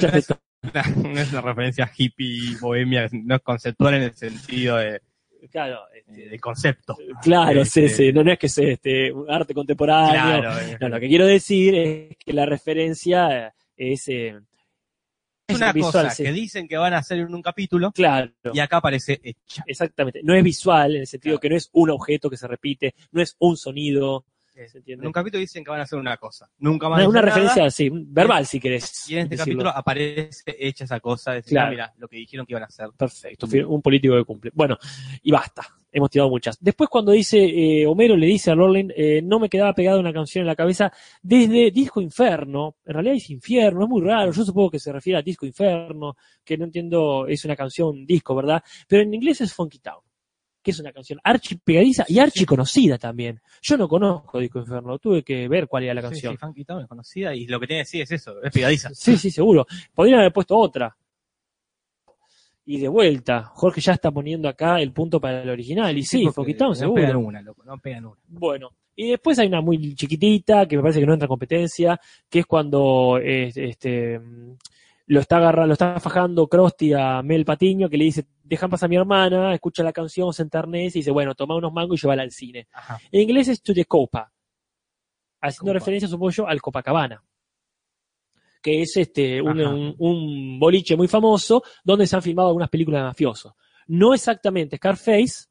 [0.00, 0.28] No es,
[0.64, 0.82] una,
[1.14, 5.00] no es una referencia hippie, bohemia, no es conceptual en el sentido de,
[5.50, 6.96] claro, este, de concepto.
[7.22, 10.76] claro, sí, Este, sí, no, no es que sea este, arte contemporáneo, Claro.
[10.80, 14.34] No, lo que quiero decir es que la referencia es, eh,
[15.46, 16.22] es una visual, cosa sí.
[16.24, 19.62] que dicen que van a hacer en un capítulo claro, y acá aparece hecha.
[19.66, 20.20] exactamente.
[20.22, 21.40] No es visual en el sentido Claro.
[21.40, 24.24] que no es un objeto que se repite, no es un sonido,
[24.54, 25.02] ¿se entiende?
[25.02, 26.48] En un capítulo dicen que van a hacer una cosa.
[26.58, 29.08] Nunca van Una, a una nada, referencia, sí, verbal si querés.
[29.10, 29.64] Y en este decirlo.
[29.64, 31.32] capítulo aparece hecha esa cosa.
[31.32, 31.66] Decir, Claro.
[31.68, 32.88] ah, mira, lo que dijeron que iban a hacer.
[32.96, 34.50] Perfecto, un político que cumple.
[34.54, 34.78] Bueno,
[35.22, 35.62] y basta.
[35.96, 36.58] Hemos tirado muchas.
[36.60, 40.12] Después cuando dice, eh, Homero le dice a Lorlin, eh, no me quedaba pegada una
[40.12, 40.92] canción en la cabeza
[41.22, 42.78] desde Disco Inferno.
[42.84, 44.32] En realidad es Infierno, es muy raro.
[44.32, 48.34] Yo supongo que se refiere a Disco Inferno, que no entiendo, es una canción disco,
[48.34, 48.60] ¿verdad?
[48.88, 50.00] Pero en inglés es Funky Town,
[50.64, 53.40] que es una canción archi pegadiza y archi conocida también.
[53.62, 56.32] Yo no conozco Disco Inferno, tuve que ver cuál era la Sí, canción.
[56.32, 58.88] sí, Funky Town es conocida y lo que tiene que decir es eso, es pegadiza.
[58.94, 59.66] Sí, sí, seguro.
[59.94, 60.96] Podrían haber puesto otra.
[62.66, 65.96] Y de vuelta, Jorge ya está poniendo acá el punto para el original.
[65.98, 67.02] Y sí, porque Funky Town, no seguro.
[67.02, 68.16] pegan una, loco, no pegan una.
[68.26, 72.00] Bueno, y después hay una muy chiquitita que me parece que no entra en competencia,
[72.30, 74.18] que es cuando eh, este
[75.06, 78.86] lo está agarrando, lo está fajando Krusty a Mel Patiño, que le dice, dejan pasar
[78.86, 82.02] a mi hermana, escucha la canción, se enternece y dice, bueno, toma unos mangos y
[82.02, 82.68] llévala al cine.
[82.72, 82.98] Ajá.
[83.12, 84.32] En inglés es To the Copa,
[85.42, 85.78] haciendo Copa.
[85.78, 87.22] referencia, supongo yo, al Copacabana,
[88.62, 93.00] que es este un, un- un boliche muy famoso donde se han filmado algunas películas
[93.02, 93.52] de mafiosos.
[93.88, 95.48] No exactamente Scarface,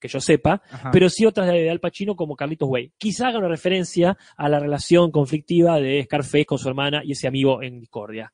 [0.00, 0.90] que yo sepa, Ajá.
[0.90, 2.94] pero sí otras de Al Pacino como Carlitos Way.
[2.98, 7.28] Quizá haga una referencia a la relación conflictiva de Scarface con su hermana y ese
[7.28, 8.32] amigo en discordia.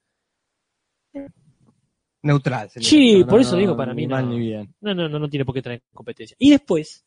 [2.22, 2.68] Neutral.
[2.70, 4.16] sería Sí, por no- eso digo, para mí ni no.
[4.16, 4.74] mal ni bien.
[4.80, 6.36] No, no, no, no tiene por qué traer competencia.
[6.38, 7.04] Y después,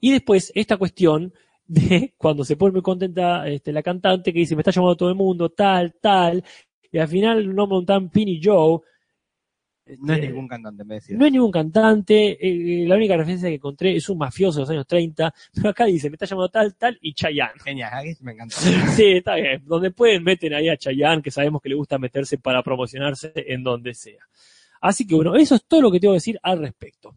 [0.00, 1.32] y después esta cuestión
[1.66, 5.08] de cuando se pone muy contenta este, la cantante que dice, me está llamando todo
[5.08, 6.42] el mundo, tal, tal,
[6.90, 8.80] y al final no montan Pin y Joe.
[9.98, 11.16] No es Eh, ningún cantante, me decía.
[11.16, 14.70] No es ningún cantante, eh, la única referencia que encontré es un mafioso de los
[14.70, 17.58] años 30, pero acá dice, me está llamando tal, tal, y Chayanne.
[17.64, 18.56] Genial, me encantó.
[18.96, 19.62] Sí, está bien.
[19.66, 23.64] Donde pueden, meten ahí a Chayanne, que sabemos que le gusta meterse para promocionarse en
[23.64, 24.22] donde sea.
[24.80, 27.14] Así que bueno, eso es todo lo que tengo que decir al respecto.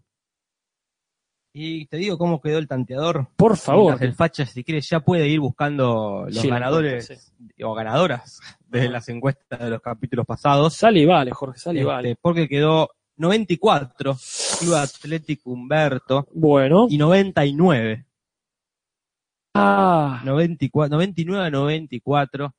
[1.57, 3.29] Y te digo cómo quedó el tanteador.
[3.37, 3.97] Por favor.
[4.03, 8.41] El facha, si quiere, ya puede ir buscando los Sí, ganadores o ganadoras
[8.81, 10.73] de las encuestas de los capítulos pasados.
[10.75, 12.15] Sale y vale, Jorge, sale y Este, vale.
[12.21, 14.15] Porque quedó 94
[14.59, 16.87] Club Atlético Humberto Bueno.
[16.89, 18.05] y 99.
[19.53, 22.53] Ah, 94 99 a 94.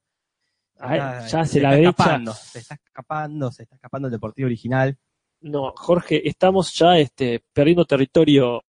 [0.79, 1.91] Ay, Está- ya se la está brecha.
[1.91, 4.97] escapando, se está escapando, se está escapando el deportivo original.
[5.41, 8.63] no, Jorge, estamos ya este, perdiendo territorio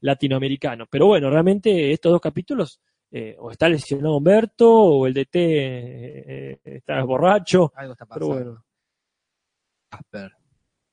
[0.00, 0.86] latinoamericano.
[0.88, 2.80] Pero bueno, realmente estos dos capítulos,
[3.18, 7.72] eh, o está lesionado Humberto, o el DT eh, eh, está borracho.
[7.74, 8.44] Algo está Pero pasando.
[8.44, 8.64] bueno,
[9.88, 10.32] Casper.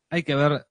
[0.10, 0.66] Hay que ver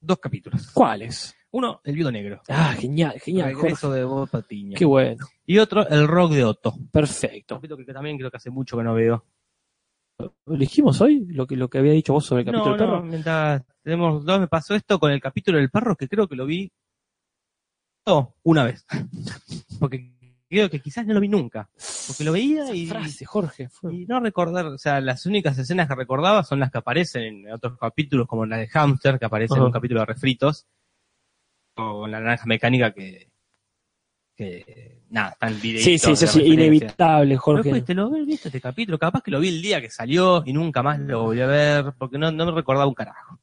[0.00, 0.70] dos capítulos.
[0.72, 1.34] ¿cuáles?
[1.50, 2.40] Uno, El Viudo Negro.
[2.48, 3.62] Ah, genial, genial, Jorge.
[3.62, 4.76] Regreso de Bob Patiño.
[4.78, 5.26] Qué bueno.
[5.44, 6.74] Y otro, El Rock de Otto.
[6.92, 7.56] Perfecto.
[7.56, 9.26] Capítulo que también creo que hace mucho que no veo.
[10.18, 11.26] ¿Lo dijimos hoy?
[11.26, 13.00] Lo que, lo que había dicho vos sobre el capítulo No, del perro.
[13.00, 16.36] no, mientras tenemos dos, me pasó esto con el capítulo del perro que creo que
[16.36, 16.70] lo vi
[18.42, 18.84] una vez.
[19.78, 20.12] Porque
[20.48, 21.68] creo que quizás no lo vi nunca.
[22.06, 23.68] Porque lo veía Esa y, frase, Jorge.
[23.68, 27.46] fue- y no recordar, o sea, las únicas escenas que recordaba son las que aparecen
[27.46, 30.66] en otros capítulos, como la de Hamster, que aparece en un capítulo de Refritos,
[31.76, 33.30] o la naranja mecánica que,
[34.36, 35.82] que nada, está en video.
[35.82, 37.70] Sí, sí, inevitable, Jorge.
[37.70, 40.52] Pero te lo vi, este capítulo, capaz que lo vi el día que salió y
[40.52, 43.38] nunca más lo volví a ver, porque no, no me recordaba un carajo.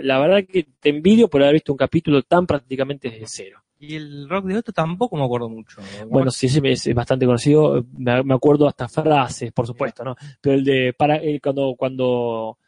[0.00, 3.63] La verdad que te envidio por haber visto un capítulo tan prácticamente desde cero.
[3.88, 5.80] Y el rock de Otto tampoco me acuerdo mucho.
[6.08, 7.84] Bueno, sí, ese es es bastante conocido.
[7.96, 10.16] Me me acuerdo hasta frases, por supuesto, ¿no?
[10.40, 12.58] Pero el de para eh, cuando cuando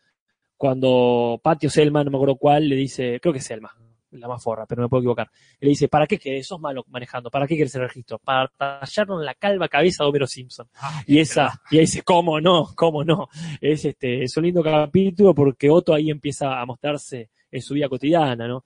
[0.57, 3.77] cuando Patio Selma, no me acuerdo cuál, le dice, creo que es Selma,
[4.13, 5.31] la más forra, pero me puedo equivocar.
[5.61, 6.47] Le dice, ¿para qué querés?
[6.47, 7.31] Sos malo manejando.
[7.31, 8.19] ¿Para qué quieres el registro?
[8.19, 10.69] Para tallarnos la calva cabeza a Homero Simpson.
[11.07, 12.69] Y esa, y ahí dice, ¿cómo no?
[12.75, 13.29] ¿Cómo no?
[13.61, 17.89] Es este, es un lindo capítulo porque Otto ahí empieza a mostrarse en su vida
[17.89, 18.65] cotidiana, ¿no?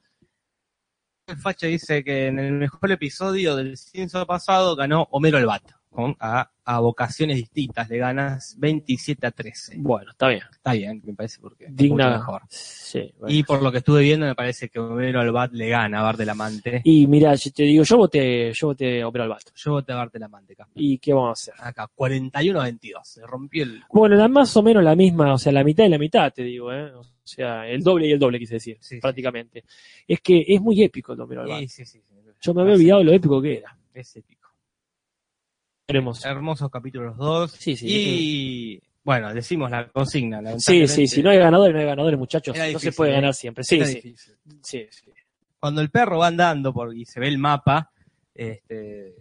[1.31, 5.63] El Facha dice que en el mejor episodio del Simpson pasado ganó Homero el Bat.
[5.91, 9.75] Con, a, a vocaciones distintas le ganas 27 a 13.
[9.79, 10.43] Bueno, está bien.
[10.53, 12.07] Está bien, me parece porque es Digna.
[12.07, 12.43] mucho mejor.
[12.49, 13.35] Sí, bueno.
[13.35, 16.13] Y por lo que estuve viendo, me parece que Homero al Bat le gana a
[16.13, 16.81] del Amante.
[16.85, 19.51] Y mira, yo te digo, yo voté, yo voté Homero al Basto.
[19.57, 20.69] Yo voté a Bart del Amante, acá.
[20.77, 21.55] ¿Y qué vamos a hacer?
[21.67, 23.09] Acá, 41 a 22.
[23.09, 23.83] Se rompió el.
[23.93, 26.45] Bueno, la más o menos la misma, o sea, la mitad y la mitad, te
[26.45, 26.93] digo, ¿eh?
[26.95, 29.01] O sea, el doble y el doble, quise decir, Sí, sí.
[29.01, 29.65] prácticamente.
[30.07, 31.69] Es que es muy épico el Homero al Sí, Basto.
[31.69, 32.15] sí, sí, sí.
[32.41, 33.77] Yo me había olvidado lo épico que era.
[33.93, 34.40] Es épico.
[35.93, 36.25] Veremos.
[36.25, 37.53] Hermosos capítulos los dos.
[37.53, 37.87] Sí, sí.
[37.89, 40.41] Y bueno, decimos la consigna.
[40.59, 42.55] Sí, sí, si no hay ganadores, no hay ganadores, muchachos.
[42.57, 43.15] Era no se puede ¿eh?
[43.15, 43.65] ganar siempre.
[43.65, 44.15] Sí, sí,
[44.63, 45.11] sí, sí.
[45.59, 47.91] Cuando el perro va andando por, y se ve el mapa,
[48.35, 49.15] este,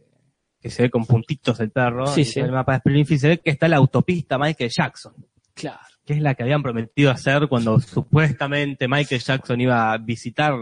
[0.62, 2.40] que se ve con puntitos el perro, Sí, sí.
[2.40, 5.14] el mapa de Springfield, se ve que está la autopista Michael Jackson,
[5.54, 5.80] Claro.
[6.06, 10.54] que es la que habían prometido hacer cuando supuestamente Michael Jackson iba a visitar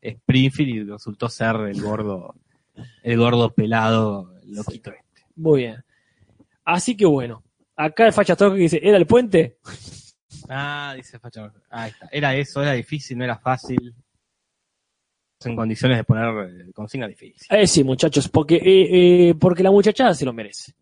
[0.00, 2.34] Springfield y resultó ser el gordo,
[3.02, 5.05] el gordo pelado, loquito este.
[5.36, 5.84] Muy bien.
[6.64, 7.44] Así que bueno,
[7.76, 9.58] acá el facha Toque dice, ¿era el puente?
[10.48, 11.52] Ah, dice Facha.
[11.70, 12.08] Ahí está.
[12.10, 13.94] Era eso, era difícil, no era fácil.
[15.44, 17.46] En condiciones de poner eh, consigna difícil.
[17.50, 20.72] Eh, sí, muchachos, porque, eh, eh, porque la muchachada se lo merece.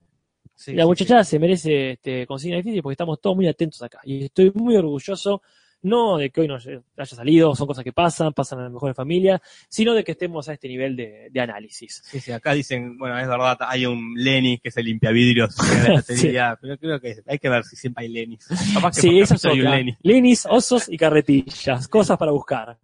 [0.55, 4.01] Sí, la sí, muchachada se merece este, consigna difícil porque estamos todos muy atentos acá.
[4.05, 5.43] Y estoy muy orgulloso,
[5.85, 8.97] no de que hoy no haya salido, son cosas que pasan, pasan en las mejores
[8.97, 12.03] familias, sino de que estemos a este nivel de, de análisis.
[12.05, 15.85] Sí, sí, acá dicen, bueno, es verdad, hay un Lenny que se limpia vidrios en
[15.85, 18.47] la batería, pero creo que hay que ver si siempre hay Lennys.
[18.75, 19.97] Capaz que Sí, esa es hay un.
[20.03, 22.79] Lenis, osos y carretillas, cosas para buscar.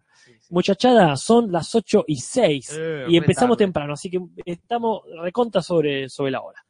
[0.49, 3.65] Muchachada, son las 8 y 6 Eh, y empezamos tarde.
[3.65, 6.63] temprano, así que estamos recontra sobre, sobre la hora.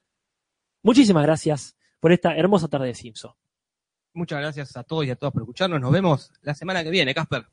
[0.83, 3.31] Muchísimas gracias por esta hermosa tarde de Simpson.
[4.13, 5.79] Muchas gracias a todos y a todas por escucharnos.
[5.79, 7.45] Nos vemos la semana que viene, Casper.